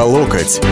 по 0.00 0.04
локоть. 0.04 0.62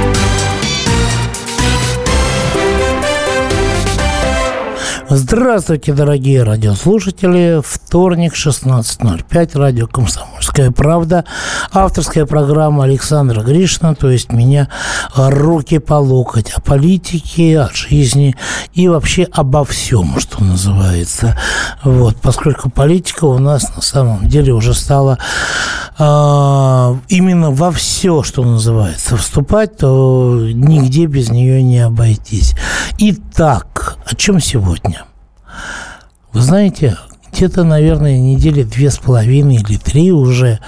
Здравствуйте, 5.10 5.94
дорогие 5.94 6.42
радиослушатели. 6.42 7.62
Вторник, 7.64 8.34
16.05, 8.34 9.58
радио 9.58 9.86
«Комсомольская 9.86 10.70
правда». 10.70 11.24
Авторская 11.72 12.26
программа 12.26 12.84
Александра 12.84 13.40
Гришина, 13.40 13.94
то 13.94 14.10
есть 14.10 14.34
меня 14.34 14.68
руки 15.16 15.78
по 15.78 15.94
локоть. 15.94 16.50
О 16.50 16.60
политике, 16.60 17.58
о 17.58 17.70
жизни 17.72 18.36
и 18.74 18.86
вообще 18.86 19.26
обо 19.32 19.64
всем, 19.64 20.20
что 20.20 20.44
называется. 20.44 21.38
Вот, 21.84 22.16
поскольку 22.20 22.68
политика 22.68 23.24
у 23.24 23.38
нас 23.38 23.74
на 23.74 23.80
самом 23.80 24.28
деле 24.28 24.52
уже 24.52 24.74
стала 24.74 25.18
э, 25.98 26.04
именно 27.08 27.50
во 27.50 27.72
все, 27.72 28.22
что 28.22 28.44
называется, 28.44 29.16
вступать, 29.16 29.78
то 29.78 30.38
нигде 30.52 31.06
без 31.06 31.30
нее 31.30 31.62
не 31.62 31.78
обойтись. 31.78 32.54
Итак, 32.98 33.96
о 34.04 34.14
чем 34.14 34.40
сегодня? 34.40 34.97
Вы 36.32 36.40
знаете, 36.40 36.96
где-то, 37.32 37.64
наверное, 37.64 38.18
недели 38.18 38.62
две 38.62 38.90
с 38.90 38.98
половиной 38.98 39.56
или 39.56 39.76
три 39.76 40.12
уже 40.12 40.60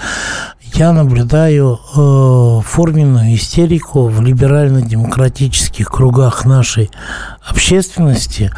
я 0.75 0.93
наблюдаю 0.93 1.79
э, 1.95 2.61
форменную 2.65 3.35
истерику 3.35 4.07
в 4.07 4.21
либерально-демократических 4.21 5.89
кругах 5.89 6.45
нашей 6.45 6.89
общественности 7.45 8.51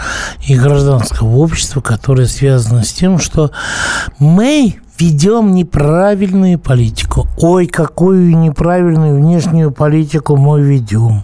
и 0.46 0.56
гражданского 0.56 1.38
общества, 1.38 1.82
которая 1.82 2.28
связана 2.28 2.84
с 2.84 2.94
тем, 2.94 3.18
что 3.18 3.52
мы 4.20 4.76
ведем 5.00 5.54
неправильную 5.54 6.60
политику. 6.60 7.28
Ой, 7.38 7.68
какую 7.68 8.38
неправильную 8.38 9.18
внешнюю 9.18 9.72
политику 9.72 10.38
мы 10.38 10.62
ведем. 10.62 11.24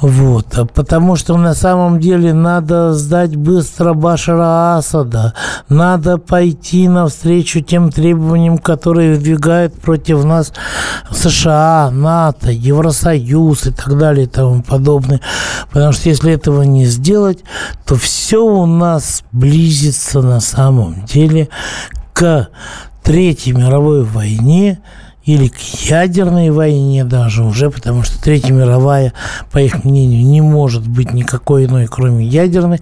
Вот. 0.00 0.56
А 0.56 0.64
потому 0.64 1.16
что 1.16 1.36
на 1.36 1.54
самом 1.54 1.98
деле 1.98 2.32
надо 2.32 2.94
сдать 2.94 3.34
быстро 3.34 3.94
Башара 3.94 4.76
Асада, 4.76 5.34
надо 5.68 6.18
пойти 6.18 6.88
навстречу 6.88 7.60
тем 7.60 7.90
требованиям, 7.90 8.58
которые 8.58 9.14
выдвигают 9.14 9.74
против 9.74 10.24
нас 10.24 10.52
США, 11.10 11.90
НАТО, 11.92 12.50
Евросоюз 12.52 13.66
и 13.66 13.72
так 13.72 13.98
далее 13.98 14.26
и 14.26 14.28
тому 14.28 14.62
подобное. 14.62 15.20
Потому 15.72 15.92
что 15.92 16.08
если 16.08 16.32
этого 16.32 16.62
не 16.62 16.86
сделать, 16.86 17.42
то 17.84 17.96
все 17.96 18.44
у 18.44 18.66
нас 18.66 19.24
близится 19.32 20.22
на 20.22 20.40
самом 20.40 21.04
деле 21.06 21.48
к 22.12 22.48
Третьей 23.02 23.52
мировой 23.52 24.04
войне– 24.04 24.78
или 25.28 25.48
к 25.48 25.58
ядерной 25.58 26.48
войне 26.48 27.04
даже 27.04 27.44
уже, 27.44 27.70
потому 27.70 28.02
что 28.02 28.18
Третья 28.18 28.54
мировая, 28.54 29.12
по 29.52 29.58
их 29.58 29.84
мнению, 29.84 30.24
не 30.24 30.40
может 30.40 30.88
быть 30.88 31.12
никакой 31.12 31.66
иной, 31.66 31.86
кроме 31.86 32.24
ядерной. 32.24 32.80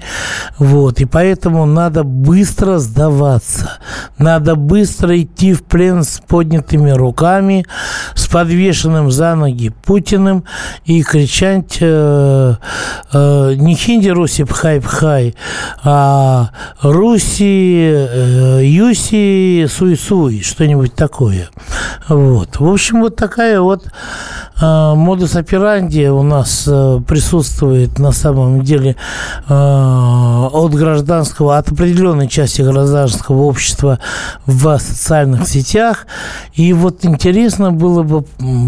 Вот. 0.56 1.00
И 1.00 1.06
поэтому 1.06 1.66
надо 1.66 2.04
быстро 2.04 2.78
сдаваться. 2.78 3.78
Надо 4.16 4.54
быстро 4.54 5.20
идти 5.20 5.54
в 5.54 5.64
плен 5.64 6.04
с 6.04 6.22
поднятыми 6.24 6.92
руками, 6.92 7.66
с 8.14 8.28
подвешенным 8.28 9.10
за 9.10 9.34
ноги 9.34 9.72
Путиным 9.84 10.44
и 10.84 11.02
кричать 11.02 11.78
э, 11.80 12.54
э, 13.12 13.54
не 13.56 13.74
хинди 13.74 14.08
Руси 14.10 14.44
пхай 14.44 14.80
пхай, 14.80 15.34
а 15.82 16.50
Руси 16.80 17.90
э, 17.92 18.60
Юси 18.62 19.66
суй 19.66 19.96
суй, 19.96 20.42
что-нибудь 20.42 20.94
такое. 20.94 21.48
Вот. 22.08 22.35
Вот. 22.36 22.60
В 22.60 22.68
общем, 22.68 23.00
вот 23.00 23.16
такая 23.16 23.62
вот 23.62 23.86
э, 24.60 24.92
модус 24.94 25.36
операнди 25.36 26.06
у 26.08 26.22
нас 26.22 26.64
э, 26.68 27.00
присутствует 27.08 27.98
на 27.98 28.12
самом 28.12 28.60
деле 28.60 28.94
э, 29.48 29.54
от 29.54 30.74
гражданского, 30.74 31.56
от 31.56 31.72
определенной 31.72 32.28
части 32.28 32.60
гражданского 32.60 33.44
общества 33.44 34.00
в 34.44 34.78
социальных 34.78 35.48
сетях. 35.48 36.06
И 36.52 36.74
вот 36.74 37.06
интересно 37.06 37.72
было 37.72 38.02
бы 38.02 38.26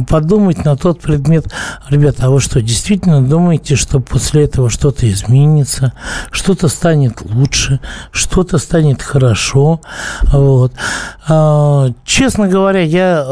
подумать 0.08 0.64
на 0.64 0.74
тот 0.74 1.02
предмет, 1.02 1.52
ребята, 1.90 2.24
а 2.24 2.30
вы 2.30 2.40
что, 2.40 2.62
действительно 2.62 3.20
думаете, 3.20 3.76
что 3.76 4.00
после 4.00 4.44
этого 4.44 4.70
что-то 4.70 5.06
изменится, 5.10 5.92
что-то 6.30 6.68
станет 6.68 7.20
лучше, 7.20 7.80
что-то 8.12 8.56
станет 8.56 9.02
хорошо? 9.02 9.82
Вот. 10.22 10.72
Э, 11.28 11.90
честно 12.06 12.48
говоря, 12.48 12.80
я 12.80 13.26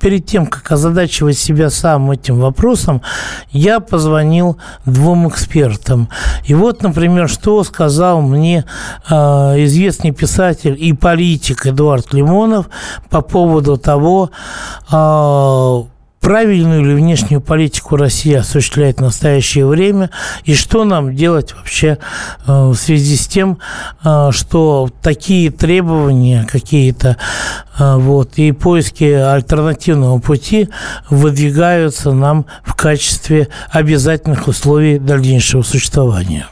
перед 0.00 0.26
тем, 0.26 0.46
как 0.46 0.70
озадачивать 0.72 1.38
себя 1.38 1.70
сам 1.70 2.10
этим 2.10 2.40
вопросом, 2.40 3.02
я 3.50 3.80
позвонил 3.80 4.58
двум 4.84 5.28
экспертам. 5.28 6.08
И 6.44 6.54
вот, 6.54 6.82
например, 6.82 7.28
что 7.28 7.62
сказал 7.64 8.20
мне 8.22 8.64
э, 9.08 9.14
известный 9.64 10.12
писатель 10.12 10.76
и 10.78 10.92
политик 10.92 11.66
Эдуард 11.66 12.12
Лимонов 12.12 12.66
по 13.10 13.20
поводу 13.20 13.76
того, 13.76 14.30
э, 14.90 15.93
правильную 16.24 16.82
ли 16.82 16.94
внешнюю 16.94 17.42
политику 17.42 17.96
Россия 17.96 18.40
осуществляет 18.40 18.96
в 18.96 19.02
настоящее 19.02 19.66
время, 19.66 20.08
и 20.44 20.54
что 20.54 20.84
нам 20.84 21.14
делать 21.14 21.54
вообще 21.54 21.98
э, 22.46 22.68
в 22.70 22.74
связи 22.76 23.16
с 23.16 23.26
тем, 23.26 23.58
э, 24.02 24.30
что 24.32 24.88
такие 25.02 25.50
требования 25.50 26.46
какие-то 26.50 27.18
э, 27.78 27.96
вот, 27.96 28.38
и 28.38 28.52
поиски 28.52 29.04
альтернативного 29.04 30.18
пути 30.18 30.70
выдвигаются 31.10 32.12
нам 32.12 32.46
в 32.64 32.74
качестве 32.74 33.48
обязательных 33.70 34.48
условий 34.48 34.98
дальнейшего 34.98 35.60
существования. 35.60 36.46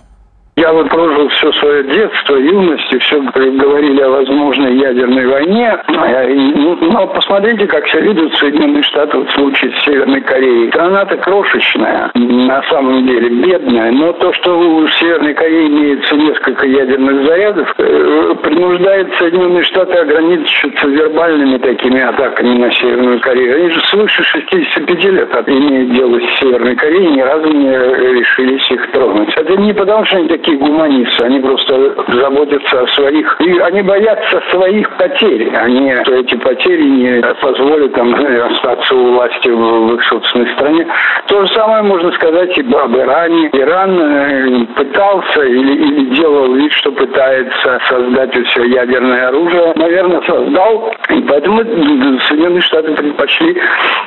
Я 0.55 0.71
вот 0.71 0.91
прожил 0.91 1.29
все 1.29 1.51
свое 1.53 1.83
детство, 1.85 2.37
юность, 2.37 2.93
и 2.93 2.99
все 2.99 3.23
говорили 3.23 4.03
о 4.03 4.11
возможной 4.11 4.77
ядерной 4.77 5.27
войне. 5.27 5.79
Ну, 5.89 6.77
но 6.93 7.07
посмотрите, 7.07 7.67
как 7.67 7.89
себя 7.89 8.03
ведут 8.03 8.37
Соединенные 8.37 8.83
Штаты 8.83 9.17
в 9.17 9.31
случае 9.31 9.73
с 9.73 9.85
Северной 9.85 10.21
Кореей. 10.21 10.69
Страна-то 10.69 11.17
крошечная, 11.17 12.11
на 12.15 12.63
самом 12.65 13.07
деле, 13.07 13.31
бедная. 13.31 13.93
Но 13.93 14.13
то, 14.13 14.31
что 14.35 14.59
у 14.59 14.87
Северной 14.89 15.33
Кореи 15.33 15.69
имеется 15.69 16.17
несколько 16.17 16.67
ядерных 16.67 17.27
зарядов, 17.27 17.75
э, 17.79 18.35
принуждает 18.43 19.09
Соединенные 19.19 19.63
Штаты 19.65 20.01
ограничиться 20.01 20.87
вербальными 20.87 21.57
такими 21.59 22.03
атаками 22.03 22.59
на 22.59 22.71
Северную 22.73 23.21
Корею. 23.21 23.57
Они 23.57 23.71
же 23.71 23.81
свыше 23.87 24.23
65 24.23 25.05
лет 25.05 25.31
имеют 25.47 25.93
дело 25.95 26.21
с 26.21 26.41
Северной 26.41 26.77
Кореей, 26.77 27.13
ни 27.13 27.23
разу 27.23 27.49
не 27.49 27.71
решились 27.71 28.71
их 28.71 28.91
тронуть. 28.91 29.33
Это 29.35 29.57
не 29.57 29.73
потому, 29.73 30.05
что 30.05 30.19
они 30.19 30.29
такие 30.43 30.59
гуманисты, 30.59 31.25
они 31.25 31.41
просто 31.41 31.95
заботятся 32.09 32.83
о 32.83 32.87
своих, 32.89 33.37
и 33.41 33.59
они 33.61 33.83
боятся 33.83 34.43
своих 34.51 34.91
потерь, 34.97 35.55
они 35.55 35.95
что 36.05 36.15
эти 36.15 36.35
потери 36.37 36.83
не 36.83 37.23
позволят 37.41 37.93
там 37.95 38.15
остаться 38.15 38.95
у 38.95 39.13
власти 39.13 39.49
в 39.49 39.95
их 39.95 40.05
собственной 40.05 40.53
стране. 40.55 40.87
То 41.27 41.45
же 41.45 41.53
самое 41.53 41.83
можно 41.83 42.13
сказать 42.13 42.57
и 42.59 42.63
об 42.75 42.97
Иране. 42.97 43.51
Иран 43.53 44.01
э, 44.01 44.67
пытался 44.77 45.43
или, 45.43 45.75
или 45.75 46.15
делал 46.15 46.53
вид, 46.55 46.73
что 46.73 46.91
пытается 46.93 47.79
создать 47.89 48.37
у 48.37 48.45
себя 48.47 48.83
ядерное 48.83 49.29
оружие. 49.29 49.73
Наверное, 49.77 50.21
создал. 50.23 50.93
И 51.11 51.21
поэтому 51.23 51.63
Соединенные 51.63 52.63
Штаты 52.63 52.95
предпочли 52.95 53.61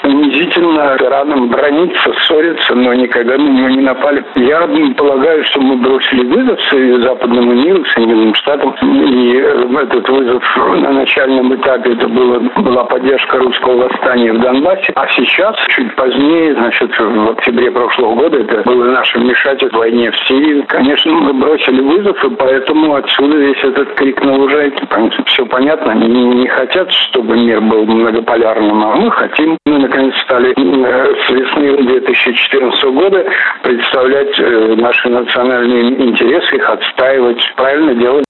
унизительно 0.04 0.98
Ираном 1.00 1.50
брониться, 1.50 2.14
ссориться, 2.22 2.76
но 2.76 2.94
никогда 2.94 3.38
на 3.38 3.48
него 3.48 3.70
не 3.70 3.82
напали. 3.82 4.24
Я 4.36 4.68
полагаю, 4.98 5.44
что 5.46 5.62
мы 5.62 5.78
бросили 5.78 6.25
вызов 6.26 6.60
западному 7.04 7.54
миру, 7.54 7.84
Соединенным 7.94 8.34
Штатам. 8.36 8.76
И 8.82 9.38
э, 9.38 9.66
этот 9.82 10.10
вызов 10.10 10.44
на 10.58 10.92
начальном 10.92 11.56
этапе 11.56 11.94
это 11.94 12.08
было, 12.08 12.40
была 12.40 12.84
поддержка 12.86 13.38
русского 13.38 13.88
восстания 13.88 14.34
в 14.34 14.40
Донбассе. 14.40 14.94
А 14.96 15.08
сейчас, 15.10 15.56
чуть 15.70 15.96
позднее, 15.96 16.56
значит, 16.56 16.92
в 16.98 17.30
октябре 17.32 17.72
прошлого 17.72 18.16
года, 18.16 18.38
это 18.38 18.62
было 18.64 18.86
наше 18.92 19.20
вмешательство 19.20 19.78
в 19.78 19.80
войне 19.80 20.12
в 20.12 20.18
Сирии. 20.28 20.62
Конечно, 20.68 21.12
мы 21.12 21.34
бросили 21.34 21.82
вызов, 21.82 22.24
и 22.24 22.30
поэтому 22.36 22.96
отсюда 22.96 23.38
весь 23.38 23.64
этот 23.64 23.94
крик 23.96 24.24
на 24.24 24.36
лужайке. 24.36 24.88
Все 25.26 25.46
понятно, 25.46 25.92
они 25.94 26.08
не 26.08 26.48
хотят, 26.48 26.92
чтобы 26.92 27.38
мир 27.38 27.62
был 27.62 27.86
многополярным, 27.86 28.84
а 28.84 28.96
мы 28.96 29.12
хотим. 29.12 29.58
Мы, 29.66 29.80
наконец, 29.80 30.16
стали 30.24 30.54
э, 30.56 31.16
с 31.26 31.30
весны 31.30 31.78
2014 31.84 32.84
года 32.86 33.26
представлять 33.64 34.40
э, 34.40 34.76
наши 34.78 35.10
национальные 35.10 35.84
интересы, 36.16 36.56
их 36.56 36.70
отстаивать. 36.70 37.42
Правильно 37.56 37.96
делать. 37.96 38.26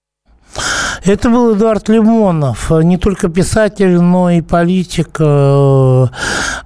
Это 1.06 1.30
был 1.30 1.54
Эдуард 1.54 1.88
Лимонов, 1.88 2.68
не 2.70 2.96
только 2.96 3.28
писатель, 3.28 4.00
но 4.00 4.28
и 4.28 4.40
политик, 4.40 5.20
э, 5.20 6.06
э, 6.06 6.06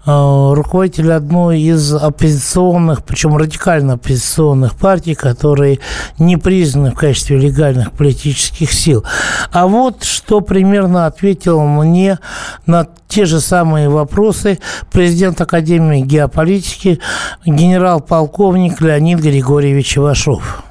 руководитель 0.07 1.13
одной 1.13 1.61
из 1.61 1.93
оппозиционных, 1.93 3.05
причем 3.05 3.37
радикально 3.37 3.95
оппозиционных 3.95 4.77
партий, 4.77 5.15
которые 5.15 5.81
не 6.19 6.39
признаны 6.39 6.93
в 6.93 6.95
качестве 6.95 7.37
легальных 7.37 7.93
политических 7.93 8.73
сил. 8.73 9.05
А 9.53 9.67
вот 9.67 10.05
что 10.05 10.41
примерно 10.41 11.05
ответил 11.05 11.61
мне 11.61 12.19
на 12.65 12.87
те 13.09 13.27
же 13.27 13.41
самые 13.41 13.91
вопросы 13.91 14.59
президент 14.91 15.39
Академии 15.43 16.01
геополитики 16.01 16.99
генерал-полковник 17.45 18.81
Леонид 18.81 19.19
Григорьевич 19.19 19.99
Ивашов. 19.99 20.65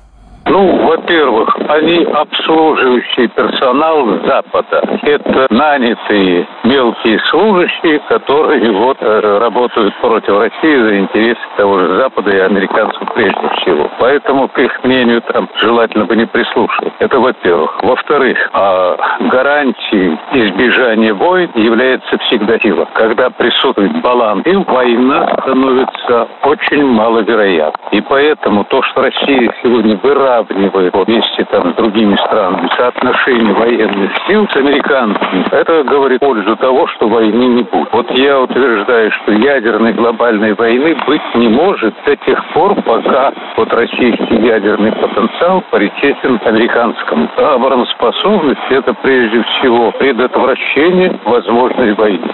Ну, 0.49 0.87
во-первых, 0.87 1.58
они 1.69 2.04
обслуживающий 2.04 3.27
персонал 3.27 4.06
Запада. 4.25 4.81
Это 5.04 5.48
нанятые 5.50 6.48
мелкие 6.63 7.19
служащие, 7.30 8.00
которые 8.10 8.71
вот 8.71 8.98
э, 9.01 9.38
работают 9.39 9.94
против 10.01 10.38
России 10.39 10.81
за 10.81 11.00
интересы 11.00 11.42
того 11.57 11.80
же 11.80 11.98
Запада 11.98 12.31
и 12.31 12.39
американцев 12.39 13.01
прежде 13.13 13.50
всего. 13.57 13.89
Поэтому 14.00 14.48
к 14.48 14.57
их 14.60 14.83
мнению 14.83 15.21
там 15.21 15.48
желательно 15.62 16.06
бы 16.06 16.16
не 16.16 16.25
прислушиваться. 16.25 16.92
Это 17.00 17.19
во-первых. 17.19 17.77
Во-вторых, 17.83 18.38
а 18.54 18.98
гарантией 19.30 20.18
избежания 20.33 21.13
войн 21.13 21.51
является 21.56 22.18
всегда 22.19 22.57
сила. 22.60 22.88
Когда 22.94 23.30
присутствует 23.30 24.01
баланс 24.01 24.44
сил, 24.44 24.66
война 24.68 25.27
становится 25.42 26.27
очень 26.44 26.86
маловероятной. 26.86 28.00
И 28.00 28.01
поэтому 28.01 28.63
то, 28.66 28.81
что 28.83 29.01
Россия 29.04 29.54
сегодня 29.63 29.98
выравнивает 30.01 30.94
вместе 30.94 31.45
там, 31.51 31.58
с 31.61 31.75
другими 31.75 32.15
странами 32.27 32.69
соотношение 32.77 33.53
военных 33.53 34.11
сил 34.27 34.47
с 34.51 34.56
американцами, 34.56 35.45
это 35.51 35.83
говорит 35.83 36.19
пользу 36.19 36.56
того, 36.57 36.88
что 36.88 37.07
войны 37.07 37.45
не 37.45 37.63
будет. 37.63 37.89
Вот 37.91 38.09
я 38.17 38.39
утверждаю, 38.39 39.11
что 39.11 39.33
ядерной 39.33 39.94
глобальной 39.94 40.53
войны 40.53 40.95
быть 41.07 41.21
не 41.35 41.50
может 41.50 41.94
до 42.06 42.15
тех 42.17 42.44
пор, 42.53 42.75
пока 42.81 43.33
вот 43.57 43.73
российский 43.73 44.35
ядерный 44.45 44.91
потенциал 44.91 45.63
паритетен 45.71 46.39
американскому. 46.45 47.29
А 47.38 47.56
обороноспособность– 47.56 48.59
это 48.69 48.94
прежде 48.94 49.44
всего 49.44 49.91
предотвращение 49.91 51.19
возможной 51.25 51.94
войны. 51.94 52.31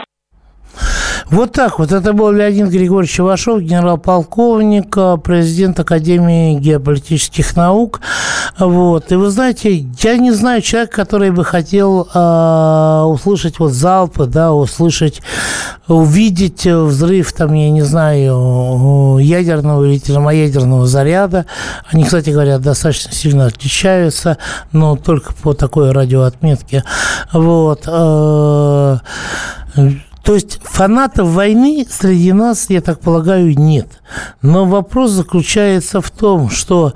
Вот 1.29 1.53
так 1.53 1.79
вот. 1.79 1.91
Это 1.91 2.13
был 2.13 2.31
Леонид 2.31 2.67
Григорьевич 2.67 3.15
Чевашов, 3.15 3.61
генерал-полковник, 3.61 4.95
э, 4.95 5.17
президент 5.23 5.79
Академии 5.79 6.55
геополитических 6.55 7.55
наук. 7.55 8.01
Вот. 8.59 9.11
И 9.11 9.15
вы 9.15 9.29
знаете, 9.29 9.85
я 10.01 10.17
не 10.17 10.31
знаю 10.31 10.61
человека, 10.61 10.95
который 10.95 11.31
бы 11.31 11.43
хотел 11.43 12.07
э, 12.13 13.01
услышать 13.07 13.59
вот 13.59 13.71
залпы, 13.73 14.27
да, 14.27 14.53
услышать, 14.53 15.21
увидеть 15.87 16.65
взрыв, 16.65 17.33
там, 17.33 17.53
я 17.53 17.71
не 17.71 17.81
знаю, 17.81 19.17
ядерного 19.19 19.85
или 19.85 19.97
термоядерного 19.97 20.85
заряда. 20.85 21.45
Они, 21.91 22.03
кстати 22.03 22.29
говоря, 22.29 22.59
достаточно 22.59 23.11
сильно 23.11 23.45
отличаются, 23.47 24.37
но 24.71 24.95
только 24.95 25.33
по 25.33 25.53
такой 25.53 25.91
радиоотметке. 25.91 26.83
Вот. 27.33 27.83
Э, 27.87 28.97
то 30.25 30.33
есть 30.33 30.59
фанатов 30.63 31.27
войны 31.29 31.85
среди 31.87 32.33
нас, 32.33 32.65
я 32.69 32.81
так 32.81 32.99
полагаю, 32.99 33.55
нет. 33.55 34.01
Но 34.41 34.65
вопрос 34.65 35.11
заключается 35.11 36.01
в 36.01 36.09
том, 36.09 36.49
что 36.49 36.93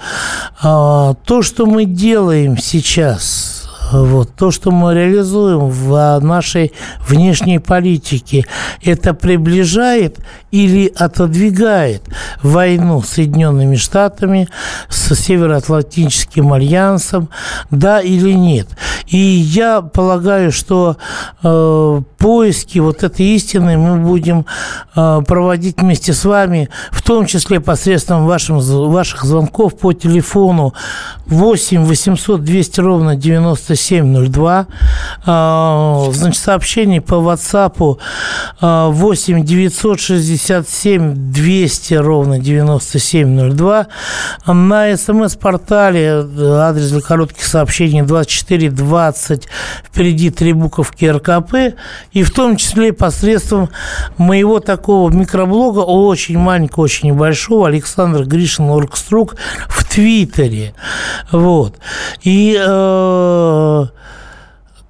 э, 0.64 1.14
то, 1.26 1.42
что 1.44 1.68
мы 1.68 1.86
делаем 1.86 2.58
сейчас, 2.58 3.59
вот. 3.92 4.36
То, 4.36 4.52
что 4.52 4.72
мы 4.72 4.94
реализуем 4.94 5.70
в 5.70 6.20
нашей 6.20 6.74
внешней 7.08 7.60
политике, 7.60 8.46
это 8.84 9.14
приближает 9.14 10.18
или 10.52 10.92
отодвигает 10.96 12.04
войну 12.42 13.02
с 13.02 13.10
Соединенными 13.10 13.76
Штатами, 13.76 14.48
с 14.90 15.16
Североатлантическим 15.16 16.54
альянсом, 16.54 17.30
да 17.70 18.02
или 18.02 18.32
нет. 18.32 18.68
И 19.08 19.18
я 19.18 19.82
полагаю, 19.82 20.52
что 20.52 20.98
э, 21.44 22.02
поиски 22.18 22.80
вот 22.80 23.04
этой 23.04 23.26
истины 23.26 23.78
мы 23.78 23.98
будем 23.98 24.46
э, 24.96 25.22
проводить 25.26 25.82
вместе 25.82 26.14
с 26.14 26.26
вами, 26.26 26.70
в 26.92 27.02
том 27.02 27.26
числе 27.26 27.60
посредством 27.60 28.28
вашим, 28.28 28.60
ваших 28.60 29.24
звонков 29.24 29.78
по 29.78 29.94
телефону 29.94 30.74
8 31.28 31.84
800 31.86 32.44
200 32.44 32.82
ровно 32.82 33.16
9702. 33.80 34.68
Э, 35.26 36.12
значит, 36.12 36.42
сообщение 36.42 37.02
по 37.02 37.16
WhatsApp 37.16 38.00
э, 38.62 38.88
8 38.90 39.44
967 39.44 41.32
200 41.32 41.94
ровно 41.96 42.40
9702. 42.40 43.88
На 44.46 44.98
смс-портале 44.98 46.02
э, 46.02 46.46
адрес 46.60 46.92
для 46.92 47.02
коротких 47.02 47.44
сообщений 47.44 48.02
2420. 48.02 49.48
Впереди 49.84 50.30
три 50.30 50.54
буковки 50.54 51.06
РКП 51.06 51.76
и 52.12 52.24
в 52.24 52.32
том 52.32 52.58
числе 52.58 52.94
посредством 52.94 53.70
моего 54.18 54.60
такого 54.60 55.10
микроблога, 55.12 55.80
очень 55.80 56.38
маленького, 56.38 56.84
очень 56.84 57.10
небольшого, 57.10 57.68
Александр 57.68 58.24
Гришин 58.24 58.70
Оргструк 58.70 59.36
в 59.68 59.84
Твиттере. 59.90 60.74
Вот. 61.32 61.78
И 62.24 62.58
э, 62.60 63.69
uh, 63.70 63.88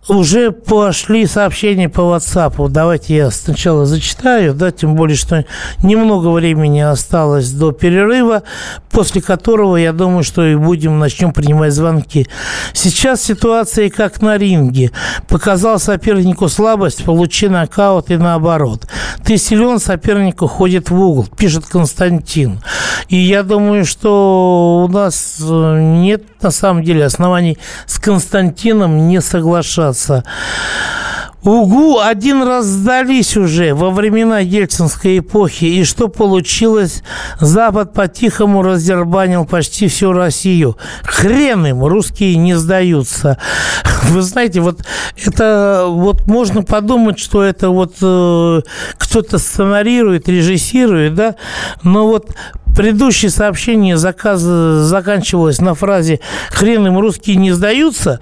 уже 0.10 0.52
пошли 0.52 1.26
сообщения 1.28 1.88
по 1.88 2.02
WhatsApp. 2.02 2.70
Давайте 2.70 3.16
я 3.16 3.32
сначала 3.32 3.86
зачитаю, 3.86 4.54
да, 4.54 4.72
тем 4.72 4.96
более, 4.96 5.16
что 5.16 5.46
немного 5.84 6.30
времени 6.30 6.80
осталось 6.80 7.52
до 7.52 7.72
перерыва, 7.72 8.44
после 8.90 9.22
которого, 9.22 9.78
я 9.78 9.94
думаю, 9.94 10.24
что 10.24 10.44
и 10.44 10.56
будем, 10.56 11.00
начнем 11.00 11.32
принимать 11.32 11.74
звонки. 11.74 12.28
Сейчас 12.74 13.22
ситуация 13.22 13.90
как 13.90 14.22
на 14.22 14.38
ринге. 14.38 14.92
Показал 15.28 15.80
сопернику 15.80 16.50
слабость, 16.50 17.04
получи 17.04 17.48
нокаут 17.48 18.10
и 18.10 18.18
наоборот. 18.18 18.88
Ты 19.24 19.38
силен, 19.38 19.80
соперник 19.80 20.42
уходит 20.42 20.90
в 20.90 21.00
угол, 21.00 21.28
пишет 21.38 21.66
Константин. 21.66 22.62
И 23.10 23.16
я 23.16 23.44
думаю, 23.44 23.86
что 23.86 24.86
у 24.88 24.92
нас 24.92 25.38
э, 25.42 25.80
нет 25.80 26.24
на 26.42 26.52
самом 26.52 26.84
деле 26.84 27.06
оснований 27.06 27.58
с 27.86 28.00
Константином 28.00 29.08
не 29.08 29.22
соглашаться 29.22 29.99
оказаться. 30.00 30.24
УГУ 31.42 32.00
один 32.00 32.44
раз 32.44 32.66
сдались 32.66 33.38
уже 33.38 33.74
во 33.74 33.92
времена 33.92 34.40
ельцинской 34.40 35.20
эпохи. 35.20 35.66
И 35.66 35.86
что 35.86 36.10
получилось? 36.10 37.02
Запад 37.40 37.94
по-тихому 37.94 38.62
раздербанил 38.62 39.46
почти 39.46 39.88
всю 39.88 40.12
Россию. 40.12 40.78
Хрен 41.04 41.66
им, 41.66 41.86
русские 41.86 42.36
не 42.36 42.56
сдаются. 42.56 43.38
Вы 44.10 44.22
знаете, 44.22 44.60
вот 44.60 44.82
это 45.16 45.86
вот 45.88 46.28
можно 46.28 46.62
подумать, 46.62 47.20
что 47.20 47.42
это 47.42 47.70
вот 47.70 47.96
э, 48.02 48.62
кто-то 48.98 49.38
сценарирует, 49.38 50.28
режиссирует, 50.28 51.16
да, 51.16 51.36
но 51.84 52.06
вот 52.06 52.32
предыдущее 52.76 53.32
сообщение 53.32 53.98
заказ, 53.98 54.42
заканчивалось 54.42 55.62
на 55.62 55.76
фразе 55.76 56.20
«хрен 56.50 56.88
им 56.88 57.00
русские 57.00 57.36
не 57.36 57.52
сдаются», 57.52 58.20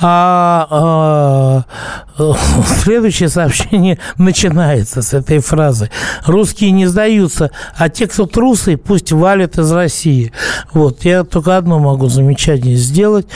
а, 0.00 0.66
а 0.70 1.62
следующее 2.82 3.28
сообщение 3.28 3.98
начинается 4.18 5.02
с 5.02 5.14
этой 5.14 5.38
фразы 5.38 5.90
«русские 6.26 6.70
не 6.70 6.86
сдаются, 6.86 7.50
а 7.76 7.88
те, 7.88 8.06
кто 8.06 8.26
трусы, 8.26 8.76
пусть 8.76 9.12
валят 9.12 9.58
из 9.58 9.70
России». 9.72 10.32
Вот, 10.72 11.04
я 11.04 11.24
только 11.24 11.56
одно 11.56 11.78
могу 11.78 12.08
замечание 12.08 12.76
сделать. 12.76 13.26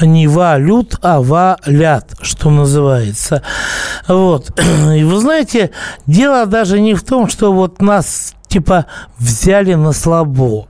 Не 0.00 0.26
валют, 0.26 0.96
а 1.02 1.20
валят, 1.20 2.14
что 2.22 2.50
называется. 2.50 3.42
Вот. 4.06 4.50
И 4.96 5.04
вы 5.04 5.20
знаете, 5.20 5.70
дело 6.06 6.46
даже 6.46 6.80
не 6.80 6.94
в 6.94 7.02
том, 7.02 7.28
что 7.28 7.52
вот 7.52 7.80
нас 7.80 8.34
типа 8.48 8.86
взяли 9.18 9.74
на 9.74 9.92
слабо. 9.92 10.66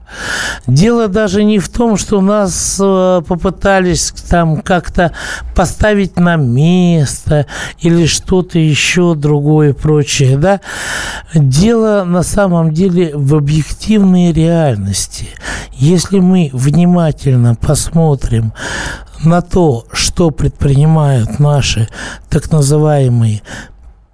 Дело 0.67 1.07
даже 1.07 1.43
не 1.43 1.59
в 1.59 1.69
том, 1.69 1.97
что 1.97 2.21
нас 2.21 2.77
э, 2.81 3.21
попытались 3.27 4.11
там 4.29 4.61
как-то 4.61 5.13
поставить 5.55 6.17
на 6.17 6.35
место 6.35 7.45
или 7.79 8.05
что-то 8.05 8.59
еще 8.59 9.15
другое 9.15 9.73
прочее, 9.73 10.37
да. 10.37 10.61
Дело 11.33 12.03
на 12.03 12.23
самом 12.23 12.73
деле 12.73 13.15
в 13.15 13.35
объективной 13.35 14.33
реальности. 14.33 15.29
Если 15.73 16.19
мы 16.19 16.49
внимательно 16.53 17.55
посмотрим 17.55 18.53
на 19.23 19.41
то, 19.41 19.85
что 19.91 20.31
предпринимают 20.31 21.39
наши 21.39 21.87
так 22.29 22.51
называемые 22.51 23.41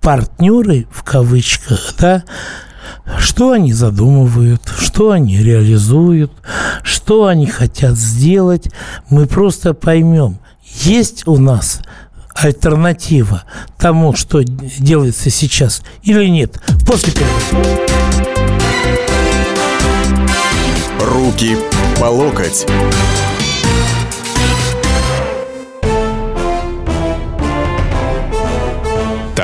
партнеры 0.01 0.87
в 0.91 1.03
кавычках, 1.03 1.95
да, 1.97 2.23
что 3.19 3.51
они 3.51 3.73
задумывают, 3.73 4.61
что 4.77 5.11
они 5.11 5.37
реализуют, 5.37 6.31
что 6.83 7.25
они 7.25 7.47
хотят 7.47 7.95
сделать, 7.95 8.69
мы 9.09 9.25
просто 9.25 9.73
поймем, 9.73 10.39
есть 10.83 11.27
у 11.27 11.37
нас 11.37 11.81
альтернатива 12.35 13.43
тому, 13.77 14.13
что 14.13 14.43
делается 14.43 15.29
сейчас, 15.29 15.81
или 16.03 16.25
нет? 16.25 16.59
После 16.85 17.13
перерыва. 17.13 17.79
Руки 20.99 21.57
по 21.99 22.05
локоть. 22.05 22.65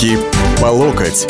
Руки 0.00 0.16
по 0.62 0.68
локоть. 0.68 1.26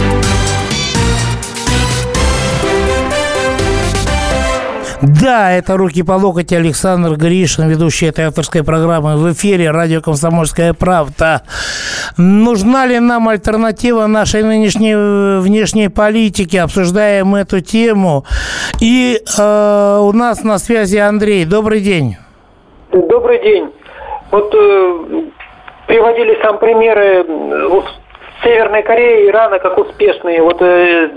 Да, 5.03 5.51
это 5.51 5.77
«Руки 5.77 6.05
по 6.05 6.13
локоть» 6.13 6.53
Александр 6.53 7.17
Гришин, 7.17 7.69
ведущий 7.69 8.07
этой 8.07 8.27
авторской 8.27 8.63
программы 8.63 9.17
в 9.17 9.33
эфире 9.33 9.73
радио 9.73 10.01
«Комсомольская 10.01 10.73
правда». 10.73 11.43
Нужна 12.17 12.87
ли 12.87 13.01
нам 13.01 13.29
альтернатива 13.29 14.07
нашей 14.07 14.45
нынешней 14.45 14.95
э, 14.95 15.41
внешней 15.41 15.89
политике? 15.89 16.61
Обсуждаем 16.61 17.35
эту 17.35 17.61
тему. 17.61 18.25
И 18.81 19.19
э, 19.37 19.99
у 20.01 20.13
нас 20.13 20.45
на 20.45 20.59
связи 20.59 20.99
Андрей. 20.99 21.45
Добрый 21.45 21.81
день. 21.81 22.19
Добрый 22.93 23.43
день. 23.43 23.69
Вот 24.31 24.55
э, 24.55 25.23
приводили 25.89 26.39
сам 26.41 26.59
примеры 26.61 27.25
Северной 28.43 28.83
Кореи 28.83 29.25
и 29.25 29.29
Ирана 29.29 29.59
как 29.59 29.79
успешные. 29.79 30.43
Вот 30.43 30.61
э, 30.63 31.11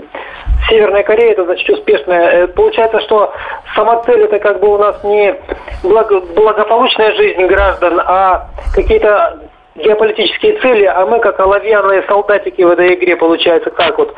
Северная 0.68 1.02
Корея 1.02 1.32
это 1.32 1.44
значит 1.44 1.68
успешная. 1.68 2.44
Э, 2.44 2.46
получается, 2.48 3.00
что 3.00 3.32
сама 3.74 4.02
цель 4.04 4.22
это 4.22 4.38
как 4.38 4.60
бы 4.60 4.74
у 4.74 4.78
нас 4.78 5.02
не 5.04 5.34
благо, 5.82 6.20
благополучная 6.20 7.12
жизнь 7.14 7.46
граждан, 7.46 8.00
а 8.04 8.48
какие-то 8.74 9.38
геополитические 9.76 10.60
цели, 10.60 10.84
а 10.84 11.04
мы 11.06 11.20
как 11.20 11.38
оловянные 11.40 12.02
солдатики 12.04 12.62
в 12.62 12.70
этой 12.70 12.94
игре, 12.94 13.16
получается, 13.16 13.70
как 13.70 13.98
вот. 13.98 14.14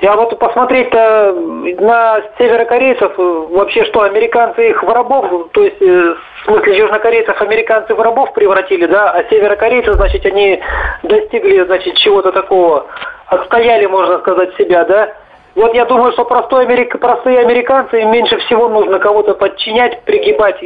Я 0.00 0.16
вот 0.16 0.38
посмотреть-то 0.38 1.34
на 1.78 2.22
северокорейцев, 2.38 3.12
вообще 3.18 3.84
что, 3.84 4.02
американцы 4.02 4.70
их 4.70 4.82
в 4.82 4.88
рабов, 4.88 5.50
то 5.52 5.62
есть, 5.62 5.80
э, 5.82 6.14
в 6.14 6.44
смысле, 6.46 6.78
южнокорейцев 6.78 7.40
американцы 7.42 7.94
в 7.94 8.00
рабов 8.00 8.32
превратили, 8.32 8.86
да, 8.86 9.10
а 9.10 9.24
северокорейцы, 9.24 9.92
значит, 9.92 10.24
они 10.24 10.58
достигли, 11.02 11.64
значит, 11.64 11.96
чего-то 11.96 12.32
такого, 12.32 12.86
отстояли, 13.26 13.84
можно 13.86 14.20
сказать, 14.20 14.54
себя, 14.56 14.84
да. 14.84 15.12
Вот 15.54 15.74
я 15.74 15.84
думаю, 15.84 16.12
что 16.12 16.24
простой 16.24 16.64
америк... 16.64 16.98
простые 16.98 17.40
американцы 17.40 18.00
им 18.00 18.10
меньше 18.10 18.38
всего 18.38 18.70
нужно 18.70 19.00
кого-то 19.00 19.34
подчинять, 19.34 20.02
пригибать 20.04 20.62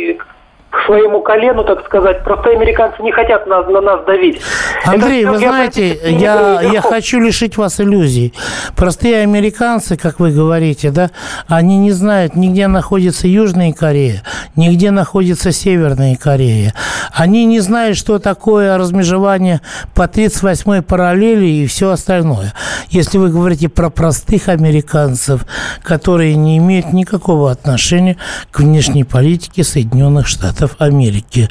к 0.75 0.87
своему 0.87 1.23
колену, 1.23 1.65
так 1.65 1.85
сказать. 1.85 2.25
Просто 2.25 2.51
американцы 2.51 3.03
не 3.03 3.13
хотят 3.13 3.47
на, 3.47 3.63
на 3.63 3.81
нас 3.81 4.05
давить. 4.05 4.41
Андрей, 4.85 5.23
Это, 5.23 5.33
вы 5.33 5.39
знаете, 5.39 5.99
я, 6.11 6.61
я 6.61 6.81
хочу 6.83 7.21
лишить 7.21 7.57
вас 7.57 7.81
иллюзий. 7.81 8.35
Простые 8.75 9.23
американцы, 9.23 9.97
как 9.97 10.19
вы 10.21 10.33
говорите, 10.33 10.91
да, 10.91 11.11
они 11.49 11.79
не 11.79 11.93
знают, 11.93 12.35
нигде 12.35 12.67
находится 12.67 13.29
Южная 13.29 13.73
Корея, 13.73 14.23
нигде 14.57 14.91
находится 14.91 15.53
Северная 15.53 16.17
Корея. 16.17 16.75
Они 17.13 17.45
не 17.45 17.61
знают, 17.61 17.97
что 17.97 18.19
такое 18.19 18.77
размежевание 18.77 19.61
по 19.95 20.03
38-й 20.03 20.83
параллели 20.83 21.47
и 21.47 21.67
все 21.67 21.91
остальное. 21.91 22.53
Если 22.89 23.19
вы 23.19 23.31
говорите 23.31 23.69
про 23.69 23.91
простых 23.91 24.49
американцев, 24.49 25.45
которые 25.83 26.35
не 26.35 26.59
имеют 26.59 26.93
никакого 26.93 27.51
отношения 27.51 28.17
к 28.51 28.61
внешней 28.61 29.05
политике 29.05 29.63
Соединенных 29.63 30.27
Штатов 30.27 30.64
Штатов 30.65 30.77
Америки. 30.81 31.49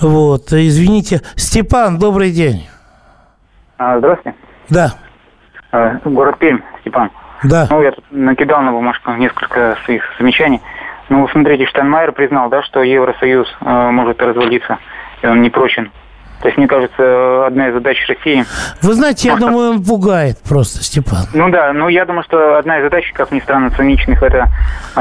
Вот. 0.00 0.52
Извините. 0.52 1.22
Степан, 1.36 1.98
добрый 1.98 2.30
день. 2.30 2.66
А, 3.78 3.98
здравствуйте. 3.98 4.36
Да. 4.68 4.94
А, 5.70 5.98
город 6.04 6.38
Пермь, 6.38 6.60
Степан. 6.80 7.10
Да. 7.44 7.68
Ну, 7.70 7.82
я 7.82 7.92
тут 7.92 8.04
накидал 8.10 8.62
на 8.62 8.72
бумажку 8.72 9.12
несколько 9.12 9.76
своих 9.84 10.02
замечаний. 10.18 10.60
Ну, 11.08 11.26
смотрите, 11.28 11.66
Штайнмайер 11.66 12.12
признал, 12.12 12.50
да, 12.50 12.62
что 12.62 12.82
Евросоюз 12.82 13.46
э, 13.60 13.90
может 13.90 14.20
развалиться, 14.20 14.78
и 15.22 15.26
он 15.26 15.40
не 15.40 15.48
прочен. 15.50 15.90
То 16.42 16.48
есть, 16.48 16.58
мне 16.58 16.66
кажется, 16.66 17.46
одна 17.46 17.68
из 17.68 17.74
задач 17.74 17.96
России... 18.08 18.44
Вы 18.82 18.94
знаете, 18.94 19.28
я 19.28 19.34
может, 19.34 19.48
думаю, 19.48 19.70
он 19.70 19.84
пугает 19.84 20.38
просто, 20.46 20.82
Степан. 20.82 21.26
Ну 21.32 21.48
да, 21.50 21.72
ну 21.72 21.88
я 21.88 22.04
думаю, 22.04 22.24
что 22.24 22.58
одна 22.58 22.78
из 22.78 22.84
задач, 22.84 23.12
как 23.12 23.30
ни 23.30 23.40
странно, 23.40 23.70
циничных, 23.70 24.22
это 24.22 24.46